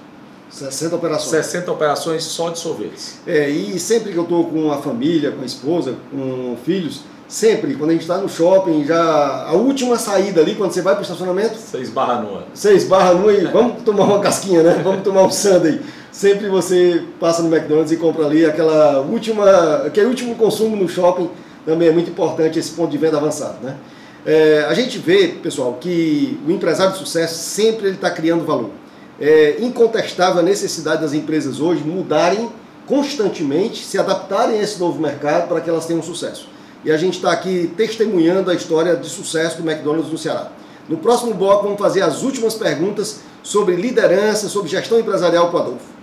60 0.50 0.96
operações. 0.96 1.46
60 1.46 1.72
operações 1.72 2.24
só 2.24 2.50
de 2.50 2.60
sorvetes. 2.60 3.20
É, 3.26 3.50
e 3.50 3.80
sempre 3.80 4.12
que 4.12 4.18
eu 4.18 4.24
estou 4.24 4.46
com 4.46 4.72
a 4.72 4.78
família, 4.78 5.32
com 5.32 5.42
a 5.42 5.46
esposa, 5.46 5.96
com 6.12 6.56
filhos, 6.64 7.02
sempre, 7.34 7.74
quando 7.74 7.90
a 7.90 7.94
gente 7.94 8.04
está 8.04 8.18
no 8.20 8.30
shopping, 8.30 8.86
já 8.86 9.46
a 9.48 9.54
última 9.54 9.98
saída 9.98 10.40
ali, 10.40 10.54
quando 10.54 10.72
você 10.72 10.84
vai 10.84 10.94
para 10.94 11.02
o 11.02 11.04
estacionamento. 11.04 11.58
Seis 11.58 11.90
barra 11.90 12.22
nua. 12.22 12.44
Seis 12.54 12.84
barra 12.84 13.14
nua 13.14 13.34
e 13.34 13.46
vamos 13.46 13.82
tomar 13.82 14.04
uma 14.04 14.20
casquinha, 14.20 14.62
né? 14.62 14.82
Vamos 14.84 15.02
tomar 15.02 15.24
um 15.24 15.32
sundae. 15.32 15.82
Sempre 16.12 16.48
você 16.48 17.04
passa 17.20 17.42
no 17.42 17.54
McDonald's 17.54 17.92
e 17.92 17.98
compra 17.98 18.28
ali 18.28 18.46
aquela 18.46 19.02
última, 19.02 19.78
aquele 19.78 20.06
último 20.06 20.36
consumo 20.36 20.76
no 20.76 20.88
shopping, 20.88 21.28
também 21.66 21.88
é 21.88 21.92
muito 21.92 22.12
importante 22.12 22.60
esse 22.60 22.72
ponto 22.72 22.92
de 22.92 23.00
venda 23.00 23.18
avançado, 23.18 23.58
né? 23.64 23.78
É, 24.24 24.66
a 24.70 24.74
gente 24.76 25.00
vê, 25.00 25.30
pessoal, 25.30 25.78
que 25.82 26.40
o 26.48 26.52
empresário 26.52 26.94
de 26.94 27.00
sucesso 27.00 27.36
sempre 27.36 27.88
ele 27.88 27.96
está 27.96 28.12
criando 28.12 28.46
valor 28.46 28.70
é 29.20 29.58
incontestável 29.60 30.40
a 30.40 30.44
necessidade 30.44 31.02
das 31.02 31.14
empresas 31.14 31.60
hoje 31.60 31.84
mudarem 31.84 32.50
constantemente, 32.86 33.84
se 33.84 33.98
adaptarem 33.98 34.60
a 34.60 34.62
esse 34.62 34.80
novo 34.80 35.02
mercado 35.02 35.48
para 35.48 35.62
que 35.62 35.70
elas 35.70 35.86
tenham 35.86 36.02
sucesso. 36.04 36.48
E 36.84 36.92
a 36.92 36.98
gente 36.98 37.16
está 37.16 37.32
aqui 37.32 37.72
testemunhando 37.78 38.52
a 38.52 38.54
história 38.54 38.96
de 38.96 39.08
sucesso 39.08 39.62
do 39.62 39.70
McDonald's 39.70 40.12
no 40.12 40.18
Ceará. 40.18 40.52
No 40.90 40.98
próximo 40.98 41.34
bloco 41.34 41.64
vamos 41.64 41.80
fazer 41.80 42.02
as 42.02 42.24
últimas 42.24 42.56
perguntas 42.56 43.22
sobre 43.42 43.76
liderança, 43.76 44.50
sobre 44.50 44.70
gestão 44.70 45.00
empresarial 45.00 45.50
com 45.50 45.58
o 45.58 45.60
Adolfo. 45.60 45.94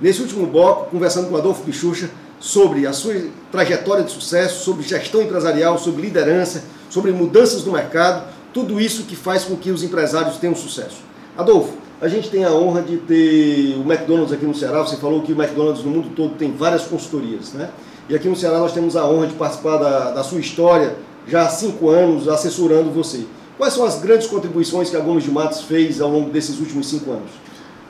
Nesse 0.00 0.22
último 0.22 0.46
bloco, 0.46 0.90
conversando 0.90 1.28
com 1.28 1.34
o 1.34 1.38
Adolfo 1.38 1.62
Bichucha 1.62 2.10
sobre 2.38 2.86
a 2.86 2.92
sua 2.94 3.14
trajetória 3.52 4.02
de 4.02 4.10
sucesso, 4.10 4.64
sobre 4.64 4.82
gestão 4.82 5.20
empresarial, 5.20 5.78
sobre 5.78 6.00
liderança, 6.00 6.64
sobre 6.88 7.12
mudanças 7.12 7.64
no 7.64 7.72
mercado, 7.72 8.26
tudo 8.54 8.80
isso 8.80 9.04
que 9.04 9.14
faz 9.14 9.44
com 9.44 9.56
que 9.56 9.70
os 9.70 9.82
empresários 9.82 10.38
tenham 10.38 10.54
sucesso. 10.54 11.02
Adolfo, 11.36 11.74
a 12.00 12.08
gente 12.08 12.30
tem 12.30 12.44
a 12.44 12.52
honra 12.52 12.80
de 12.80 12.96
ter 12.96 13.76
o 13.76 13.82
McDonald's 13.82 14.32
aqui 14.32 14.46
no 14.46 14.54
Ceará. 14.54 14.80
Você 14.80 14.96
falou 14.96 15.20
que 15.20 15.34
o 15.34 15.40
McDonald's 15.40 15.84
no 15.84 15.90
mundo 15.90 16.10
todo 16.16 16.34
tem 16.34 16.50
várias 16.50 16.84
consultorias, 16.84 17.52
né? 17.52 17.68
E 18.10 18.16
aqui 18.16 18.28
no 18.28 18.34
Ceará 18.34 18.58
nós 18.58 18.72
temos 18.72 18.96
a 18.96 19.06
honra 19.06 19.28
de 19.28 19.34
participar 19.34 19.76
da, 19.76 20.10
da 20.10 20.24
sua 20.24 20.40
história 20.40 20.96
já 21.28 21.42
há 21.42 21.48
cinco 21.48 21.90
anos 21.90 22.26
assessorando 22.26 22.90
você. 22.90 23.24
Quais 23.56 23.72
são 23.72 23.84
as 23.84 24.00
grandes 24.00 24.26
contribuições 24.26 24.90
que 24.90 24.96
a 24.96 25.00
Gomes 25.00 25.22
de 25.22 25.30
Matos 25.30 25.60
fez 25.60 26.00
ao 26.00 26.10
longo 26.10 26.28
desses 26.28 26.58
últimos 26.58 26.88
cinco 26.88 27.12
anos? 27.12 27.30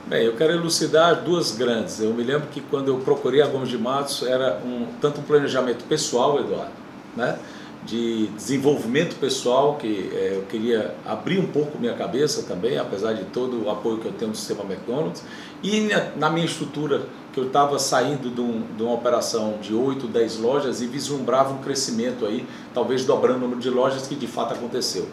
Bem, 0.05 0.23
eu 0.23 0.35
quero 0.35 0.53
elucidar 0.53 1.23
duas 1.23 1.57
grandes. 1.57 1.99
Eu 1.99 2.13
me 2.13 2.21
lembro 2.21 2.49
que 2.49 2.61
quando 2.61 2.89
eu 2.89 2.99
procurei 2.99 3.41
a 3.41 3.47
Gomes 3.47 3.69
de 3.69 3.79
Matos 3.79 4.21
era 4.21 4.61
um, 4.63 4.85
tanto 5.01 5.21
um 5.21 5.23
planejamento 5.23 5.85
pessoal, 5.85 6.39
Eduardo, 6.39 6.69
né? 7.17 7.39
de 7.83 8.27
desenvolvimento 8.27 9.15
pessoal, 9.15 9.75
que 9.75 10.11
é, 10.13 10.35
eu 10.35 10.43
queria 10.43 10.93
abrir 11.03 11.39
um 11.39 11.47
pouco 11.47 11.79
minha 11.79 11.93
cabeça 11.93 12.43
também, 12.43 12.77
apesar 12.77 13.13
de 13.13 13.23
todo 13.25 13.65
o 13.65 13.71
apoio 13.71 13.97
que 13.97 14.05
eu 14.05 14.11
tenho 14.11 14.31
do 14.31 14.37
sistema 14.37 14.63
McDonald's, 14.63 15.23
e 15.63 15.89
na 16.15 16.29
minha 16.29 16.45
estrutura, 16.45 17.01
que 17.33 17.39
eu 17.39 17.47
estava 17.47 17.79
saindo 17.79 18.29
de, 18.29 18.41
um, 18.41 18.63
de, 18.75 18.83
uma 18.83 18.93
operação 18.93 19.57
de 19.61 19.73
8, 19.73 20.07
10 20.07 20.37
lojas 20.37 20.81
e 20.81 20.87
vislumbrava 20.87 21.53
um 21.53 21.59
crescimento 21.59 22.25
aí, 22.25 22.45
talvez 22.73 23.05
dobrando 23.05 23.37
o 23.37 23.41
número 23.41 23.59
de 23.59 23.69
lojas, 23.69 24.07
que 24.07 24.15
de 24.15 24.27
fato 24.27 24.53
aconteceu. 24.53 25.07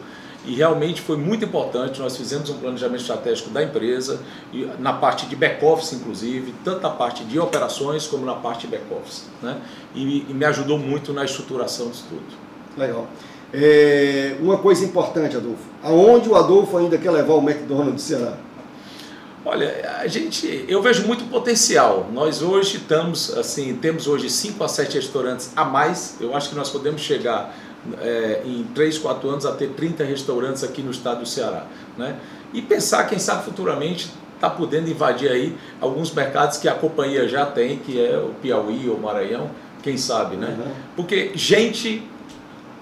E 0.45 0.55
realmente 0.55 1.01
foi 1.01 1.17
muito 1.17 1.43
importante, 1.43 1.99
nós 1.99 2.15
fizemos 2.15 2.49
um 2.49 2.57
planejamento 2.57 3.01
estratégico 3.01 3.49
da 3.49 3.61
empresa, 3.61 4.21
na 4.79 4.93
parte 4.93 5.25
de 5.25 5.35
back-office 5.35 5.93
inclusive, 5.93 6.53
tanto 6.63 6.81
na 6.81 6.89
parte 6.89 7.23
de 7.25 7.37
operações 7.39 8.07
como 8.07 8.25
na 8.25 8.35
parte 8.35 8.65
de 8.65 8.67
back-office. 8.67 9.25
Né? 9.41 9.59
E, 9.93 10.25
e 10.29 10.33
me 10.33 10.45
ajudou 10.45 10.77
muito 10.77 11.11
na 11.13 11.25
estruturação 11.25 11.89
disso 11.89 12.05
tudo. 12.09 12.23
Legal. 12.77 13.07
É, 13.53 14.35
uma 14.39 14.57
coisa 14.57 14.85
importante, 14.85 15.35
Adolfo. 15.35 15.67
Aonde 15.83 16.29
o 16.29 16.35
Adolfo 16.35 16.77
ainda 16.77 16.97
quer 16.97 17.11
levar 17.11 17.33
o 17.33 17.41
McDonald's 17.41 18.03
Ceará? 18.03 18.37
Olha, 19.45 19.97
a 19.99 20.07
gente, 20.07 20.65
eu 20.67 20.81
vejo 20.81 21.07
muito 21.07 21.23
potencial. 21.29 22.09
Nós 22.11 22.41
hoje 22.41 22.77
estamos, 22.77 23.35
assim, 23.37 23.75
temos 23.75 24.05
hoje 24.05 24.29
5 24.29 24.61
a 24.63 24.67
7 24.67 24.95
restaurantes 24.95 25.51
a 25.55 25.63
mais. 25.63 26.17
Eu 26.19 26.35
acho 26.35 26.49
que 26.49 26.55
nós 26.55 26.69
podemos 26.69 27.01
chegar 27.01 27.55
é, 28.01 28.41
em 28.45 28.65
3, 28.75 28.97
4 28.97 29.29
anos 29.29 29.45
a 29.45 29.53
ter 29.53 29.69
30 29.69 30.03
restaurantes 30.03 30.63
aqui 30.63 30.81
no 30.81 30.91
estado 30.91 31.21
do 31.21 31.25
Ceará. 31.25 31.65
Né? 31.97 32.17
E 32.53 32.61
pensar, 32.61 33.05
quem 33.05 33.17
sabe 33.17 33.45
futuramente, 33.45 34.11
está 34.35 34.49
podendo 34.49 34.89
invadir 34.89 35.29
aí 35.29 35.55
alguns 35.79 36.13
mercados 36.13 36.57
que 36.57 36.67
a 36.67 36.73
companhia 36.73 37.27
já 37.27 37.45
tem, 37.45 37.77
que 37.77 37.99
é 37.99 38.17
o 38.17 38.33
Piauí 38.41 38.89
ou 38.89 38.95
o 38.95 39.01
Maranhão, 39.01 39.49
quem 39.83 39.97
sabe, 39.97 40.35
né? 40.35 40.57
Uhum. 40.57 40.71
Porque 40.95 41.31
gente 41.35 42.03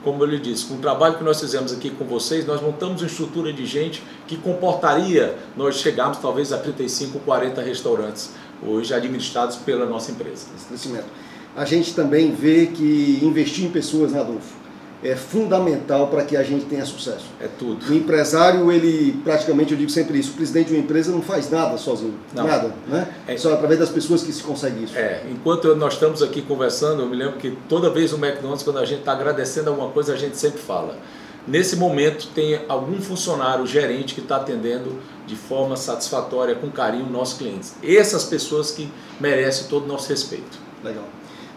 como 0.04 0.24
eu 0.24 0.28
lhe 0.28 0.40
disse, 0.40 0.66
com 0.66 0.76
o 0.76 0.78
trabalho 0.78 1.18
que 1.18 1.24
nós 1.24 1.40
fizemos 1.40 1.74
aqui 1.74 1.90
com 1.90 2.06
vocês, 2.06 2.46
nós 2.46 2.62
montamos 2.62 3.02
uma 3.02 3.08
estrutura 3.08 3.52
de 3.52 3.66
gente 3.66 4.04
que 4.26 4.38
comportaria 4.38 5.38
nós 5.56 5.78
chegarmos 5.78 6.18
talvez 6.20 6.54
a 6.54 6.58
35, 6.58 7.20
40 7.20 7.62
restaurantes 7.62 8.32
hoje 8.66 8.94
administrados 8.94 9.58
pela 9.58 9.86
nossa 9.86 10.12
empresa. 10.12 10.48
Esse 10.56 10.66
crescimento. 10.68 11.08
A 11.56 11.66
gente 11.66 11.94
também 11.94 12.34
vê 12.34 12.68
que 12.68 13.20
investir 13.22 13.66
em 13.66 13.70
pessoas, 13.70 14.12
né, 14.12 14.20
Adolfo? 14.20 14.67
É 15.04 15.16
fundamental 15.16 16.08
para 16.08 16.24
que 16.24 16.36
a 16.36 16.44
gente 16.44 16.66
tenha 16.66 16.86
sucesso. 16.86 17.26
É 17.40 17.48
tudo. 17.48 17.86
O 17.90 17.94
empresário, 17.94 18.72
ele 18.72 19.20
praticamente, 19.24 19.72
eu 19.72 19.78
digo 19.78 19.92
sempre 19.92 20.18
isso, 20.18 20.32
o 20.32 20.34
presidente 20.34 20.68
de 20.68 20.74
uma 20.74 20.80
empresa 20.80 21.12
não 21.12 21.22
faz 21.22 21.50
nada 21.50 21.78
sozinho, 21.78 22.16
Não. 22.34 22.46
nada, 22.48 22.74
né? 22.88 23.08
É. 23.28 23.38
Só 23.38 23.54
através 23.54 23.80
das 23.80 23.90
pessoas 23.90 24.24
que 24.24 24.32
se 24.34 24.42
consegue 24.42 24.84
isso. 24.84 24.98
É, 24.98 25.24
enquanto 25.30 25.76
nós 25.76 25.94
estamos 25.94 26.24
aqui 26.24 26.42
conversando, 26.42 27.04
eu 27.04 27.08
me 27.08 27.16
lembro 27.16 27.38
que 27.38 27.58
toda 27.70 27.90
vez 27.90 28.12
no 28.12 28.18
McDonald's, 28.18 28.64
quando 28.64 28.80
a 28.80 28.86
gente 28.86 29.00
está 29.00 29.12
agradecendo 29.12 29.70
alguma 29.70 29.90
coisa, 29.90 30.14
a 30.14 30.18
gente 30.18 30.38
sempre 30.38 30.60
fala. 30.60 30.98
Nesse 31.48 31.78
momento 31.78 32.28
tem 32.36 32.60
algum 32.68 33.00
funcionário, 33.00 33.66
gerente 33.66 34.14
que 34.14 34.20
está 34.20 34.36
atendendo 34.36 35.00
de 35.26 35.36
forma 35.36 35.78
satisfatória, 35.78 36.56
com 36.56 36.70
carinho, 36.70 37.10
nossos 37.10 37.38
clientes. 37.38 37.76
Essas 37.82 38.26
pessoas 38.26 38.72
que 38.72 38.92
merecem 39.20 39.68
todo 39.68 39.86
o 39.86 39.88
nosso 39.88 40.10
respeito. 40.10 40.58
Legal. 40.84 41.06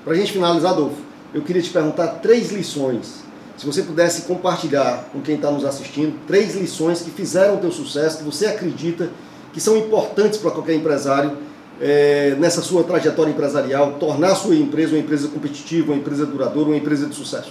Para 0.04 0.12
a 0.12 0.16
gente 0.16 0.32
finalizar, 0.32 0.72
Adolfo, 0.72 1.02
eu 1.34 1.42
queria 1.42 1.60
te 1.60 1.70
perguntar 1.70 2.06
três 2.20 2.52
lições. 2.52 3.24
Se 3.60 3.66
você 3.66 3.82
pudesse 3.82 4.22
compartilhar 4.22 5.10
com 5.12 5.20
quem 5.20 5.34
está 5.34 5.50
nos 5.50 5.66
assistindo, 5.66 6.18
três 6.26 6.54
lições 6.54 7.02
que 7.02 7.10
fizeram 7.10 7.56
o 7.56 7.58
teu 7.58 7.70
sucesso, 7.70 8.16
que 8.16 8.24
você 8.24 8.46
acredita 8.46 9.10
que 9.52 9.60
são 9.60 9.76
importantes 9.76 10.38
para 10.38 10.50
qualquer 10.50 10.74
empresário 10.76 11.36
eh, 11.78 12.34
nessa 12.38 12.62
sua 12.62 12.84
trajetória 12.84 13.30
empresarial, 13.30 13.98
tornar 14.00 14.28
a 14.28 14.34
sua 14.34 14.54
empresa 14.54 14.94
uma 14.94 15.00
empresa 15.00 15.28
competitiva, 15.28 15.92
uma 15.92 15.98
empresa 15.98 16.24
duradoura, 16.24 16.70
uma 16.70 16.76
empresa 16.78 17.06
de 17.06 17.14
sucesso. 17.14 17.50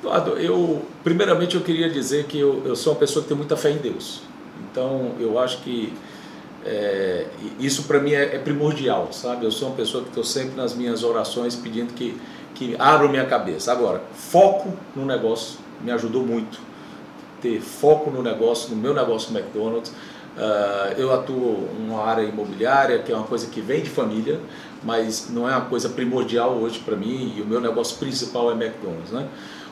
Eduardo, 0.00 0.32
eu 0.38 0.82
primeiramente 1.04 1.54
eu 1.54 1.60
queria 1.60 1.88
dizer 1.88 2.24
que 2.24 2.40
eu, 2.40 2.60
eu 2.64 2.74
sou 2.74 2.92
uma 2.92 2.98
pessoa 2.98 3.22
que 3.22 3.28
tem 3.28 3.36
muita 3.36 3.56
fé 3.56 3.70
em 3.70 3.78
Deus. 3.78 4.22
Então 4.72 5.12
eu 5.20 5.38
acho 5.38 5.58
que 5.58 5.92
é, 6.66 7.26
isso 7.60 7.84
para 7.84 8.00
mim 8.00 8.10
é, 8.10 8.34
é 8.34 8.38
primordial, 8.40 9.12
sabe? 9.12 9.44
Eu 9.44 9.52
sou 9.52 9.68
uma 9.68 9.76
pessoa 9.76 10.02
que 10.02 10.08
estou 10.08 10.24
sempre 10.24 10.56
nas 10.56 10.74
minhas 10.74 11.04
orações 11.04 11.54
pedindo 11.54 11.92
que, 11.94 12.16
que 12.62 12.76
abram 12.78 13.08
minha 13.08 13.26
cabeça. 13.26 13.72
Agora, 13.72 14.02
foco 14.14 14.72
no 14.94 15.04
negócio 15.04 15.58
me 15.80 15.90
ajudou 15.90 16.24
muito. 16.24 16.60
Ter 17.40 17.60
foco 17.60 18.10
no 18.10 18.22
negócio, 18.22 18.70
no 18.70 18.76
meu 18.76 18.94
negócio 18.94 19.36
McDonald's. 19.36 19.92
Ah, 20.38 20.94
eu 20.96 21.12
atuo 21.12 21.68
numa 21.78 22.04
área 22.04 22.22
imobiliária, 22.22 23.00
que 23.00 23.12
é 23.12 23.16
uma 23.16 23.26
coisa 23.26 23.48
que 23.48 23.60
vem 23.60 23.82
de 23.82 23.90
família, 23.90 24.40
mas 24.82 25.28
não 25.30 25.48
é 25.48 25.52
uma 25.56 25.66
coisa 25.66 25.88
primordial 25.88 26.52
hoje 26.54 26.78
para 26.78 26.96
mim, 26.96 27.34
e 27.36 27.42
o 27.42 27.46
meu 27.46 27.60
negócio 27.60 27.98
principal 27.98 28.50
é 28.50 28.54
McDonald's. 28.54 29.10
Né? 29.10 29.26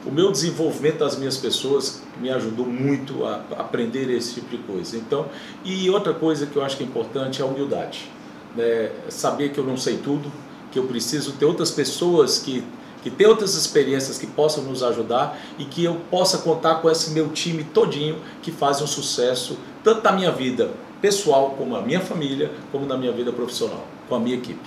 O 0.04 0.10
meu 0.10 0.32
desenvolvimento 0.32 0.98
das 0.98 1.16
minhas 1.16 1.36
pessoas 1.36 2.02
me 2.20 2.30
ajudou 2.30 2.66
muito 2.66 3.24
a 3.24 3.42
aprender 3.58 4.10
esse 4.10 4.34
tipo 4.34 4.50
de 4.50 4.58
coisa. 4.58 4.96
Então, 4.96 5.26
e 5.64 5.88
outra 5.88 6.12
coisa 6.12 6.46
que 6.46 6.56
eu 6.56 6.64
acho 6.64 6.76
que 6.76 6.82
é 6.82 6.86
importante 6.86 7.40
é 7.40 7.44
a 7.44 7.48
humildade. 7.48 8.10
Né? 8.56 8.90
Saber 9.08 9.50
que 9.50 9.58
eu 9.58 9.64
não 9.64 9.76
sei 9.76 9.98
tudo, 9.98 10.30
que 10.72 10.78
eu 10.78 10.84
preciso 10.84 11.32
ter 11.32 11.44
outras 11.44 11.70
pessoas 11.70 12.38
que 12.38 12.64
que 13.02 13.10
tem 13.10 13.26
outras 13.26 13.54
experiências 13.54 14.18
que 14.18 14.26
possam 14.26 14.64
nos 14.64 14.82
ajudar 14.82 15.38
e 15.58 15.64
que 15.64 15.84
eu 15.84 15.96
possa 16.10 16.38
contar 16.38 16.76
com 16.76 16.90
esse 16.90 17.10
meu 17.10 17.28
time 17.30 17.64
todinho 17.64 18.18
que 18.42 18.52
faz 18.52 18.80
um 18.80 18.86
sucesso 18.86 19.56
tanto 19.82 20.04
na 20.04 20.12
minha 20.12 20.30
vida 20.30 20.70
pessoal 21.00 21.54
como 21.56 21.74
na 21.74 21.82
minha 21.82 22.00
família, 22.00 22.50
como 22.70 22.86
na 22.86 22.96
minha 22.96 23.12
vida 23.12 23.32
profissional, 23.32 23.86
com 24.08 24.14
a 24.14 24.20
minha 24.20 24.36
equipe. 24.36 24.60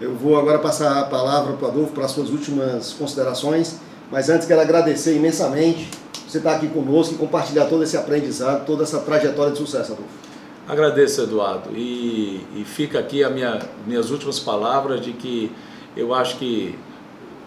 Eu 0.00 0.14
vou 0.14 0.38
agora 0.38 0.58
passar 0.58 1.00
a 1.00 1.04
palavra 1.04 1.54
para 1.54 1.66
o 1.66 1.70
Adolfo 1.70 1.92
para 1.92 2.04
as 2.04 2.10
suas 2.10 2.30
últimas 2.30 2.92
considerações, 2.92 3.76
mas 4.10 4.28
antes 4.28 4.46
quero 4.46 4.60
agradecer 4.60 5.16
imensamente 5.16 5.88
você 6.26 6.38
estar 6.38 6.56
aqui 6.56 6.68
conosco 6.68 7.14
e 7.14 7.18
compartilhar 7.18 7.66
todo 7.66 7.82
esse 7.82 7.96
aprendizado, 7.96 8.64
toda 8.64 8.84
essa 8.84 9.00
trajetória 9.00 9.52
de 9.52 9.58
sucesso, 9.58 9.92
Adolfo. 9.92 10.30
Agradeço, 10.68 11.22
Eduardo, 11.22 11.70
e, 11.74 12.46
e 12.54 12.64
fica 12.64 12.98
aqui 13.00 13.24
as 13.24 13.32
minha, 13.32 13.58
minhas 13.86 14.10
últimas 14.10 14.38
palavras 14.38 15.00
de 15.00 15.12
que 15.12 15.50
eu 15.96 16.14
acho 16.14 16.36
que 16.36 16.78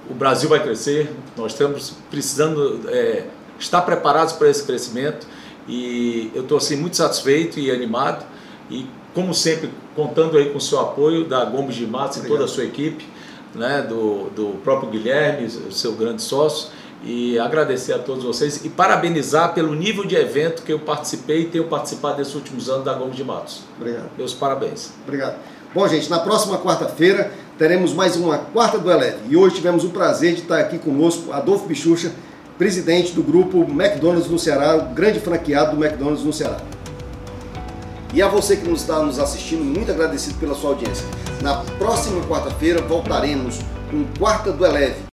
o 0.10 0.14
Brasil 0.14 0.50
vai 0.50 0.62
crescer, 0.62 1.10
nós 1.38 1.54
estamos 1.54 1.94
precisando 2.10 2.82
é, 2.90 3.26
estar 3.60 3.82
preparados 3.82 4.34
para 4.34 4.50
esse 4.50 4.64
crescimento 4.64 5.26
e 5.68 6.32
eu 6.36 6.44
estou 6.44 6.58
assim, 6.58 6.76
muito 6.76 6.98
satisfeito 6.98 7.60
e 7.60 7.72
animado 7.72 8.26
e 8.70 8.86
como 9.14 9.34
sempre 9.34 9.70
contando 9.96 10.38
aí 10.38 10.50
com 10.50 10.58
o 10.58 10.62
seu 10.62 10.80
apoio 10.80 11.26
da 11.26 11.46
Gomes 11.46 11.76
de 11.76 11.86
Matos 11.86 12.18
e 12.18 12.28
toda 12.28 12.46
a 12.46 12.48
sua 12.48 12.64
equipe, 12.64 13.06
né, 13.54 13.82
do, 13.82 14.30
do 14.32 14.60
próprio 14.64 14.90
Guilherme, 14.90 15.50
seu 15.72 15.94
grande 15.94 16.22
sócio 16.22 16.70
e 17.04 17.38
agradecer 17.38 17.94
a 17.94 18.00
todos 18.00 18.24
vocês 18.24 18.64
e 18.64 18.70
parabenizar 18.70 19.54
pelo 19.54 19.76
nível 19.76 20.06
de 20.06 20.16
evento 20.16 20.64
que 20.64 20.72
eu 20.72 20.80
participei 20.80 21.42
e 21.42 21.46
tenho 21.46 21.66
participado 21.66 22.18
nesses 22.18 22.34
últimos 22.34 22.70
anos 22.70 22.86
da 22.86 22.94
Gomes 22.94 23.16
de 23.16 23.24
Matos. 23.24 23.62
Obrigado. 23.78 24.10
Meus 24.18 24.34
parabéns. 24.34 24.92
Obrigado. 25.04 25.36
Bom, 25.74 25.88
gente, 25.88 26.10
na 26.10 26.20
próxima 26.20 26.58
quarta-feira 26.60 27.32
teremos 27.58 27.94
mais 27.94 28.16
uma 28.16 28.38
quarta 28.38 28.78
do 28.78 28.92
Eleve. 28.92 29.18
E 29.30 29.38
hoje 29.38 29.56
tivemos 29.56 29.84
o 29.84 29.90
prazer 29.90 30.36
de 30.36 30.42
estar 30.42 30.60
aqui 30.60 30.78
conosco 30.78 31.32
Adolfo 31.32 31.68
Bichucha, 31.68 32.12
presidente 32.58 33.14
do 33.14 33.24
grupo 33.24 33.60
McDonald's 33.64 34.30
no 34.30 34.40
Ceará, 34.40 34.76
o 34.76 34.94
grande 34.94 35.20
franqueado 35.20 35.76
do 35.76 35.84
McDonald's 35.84 36.24
no 36.24 36.34
Ceará. 36.34 36.58
E 38.14 38.22
a 38.22 38.28
você 38.28 38.58
que 38.58 38.68
nos 38.68 38.82
está 38.82 39.00
nos 39.00 39.18
assistindo, 39.18 39.64
muito 39.64 39.92
agradecido 39.92 40.38
pela 40.40 40.54
sua 40.54 40.72
audiência. 40.72 41.06
Na 41.42 41.58
próxima 41.80 42.22
quarta-feira 42.26 42.82
voltaremos 42.82 43.60
com 43.90 44.06
Quarta 44.20 44.52
do 44.52 44.66
Eleve. 44.66 45.02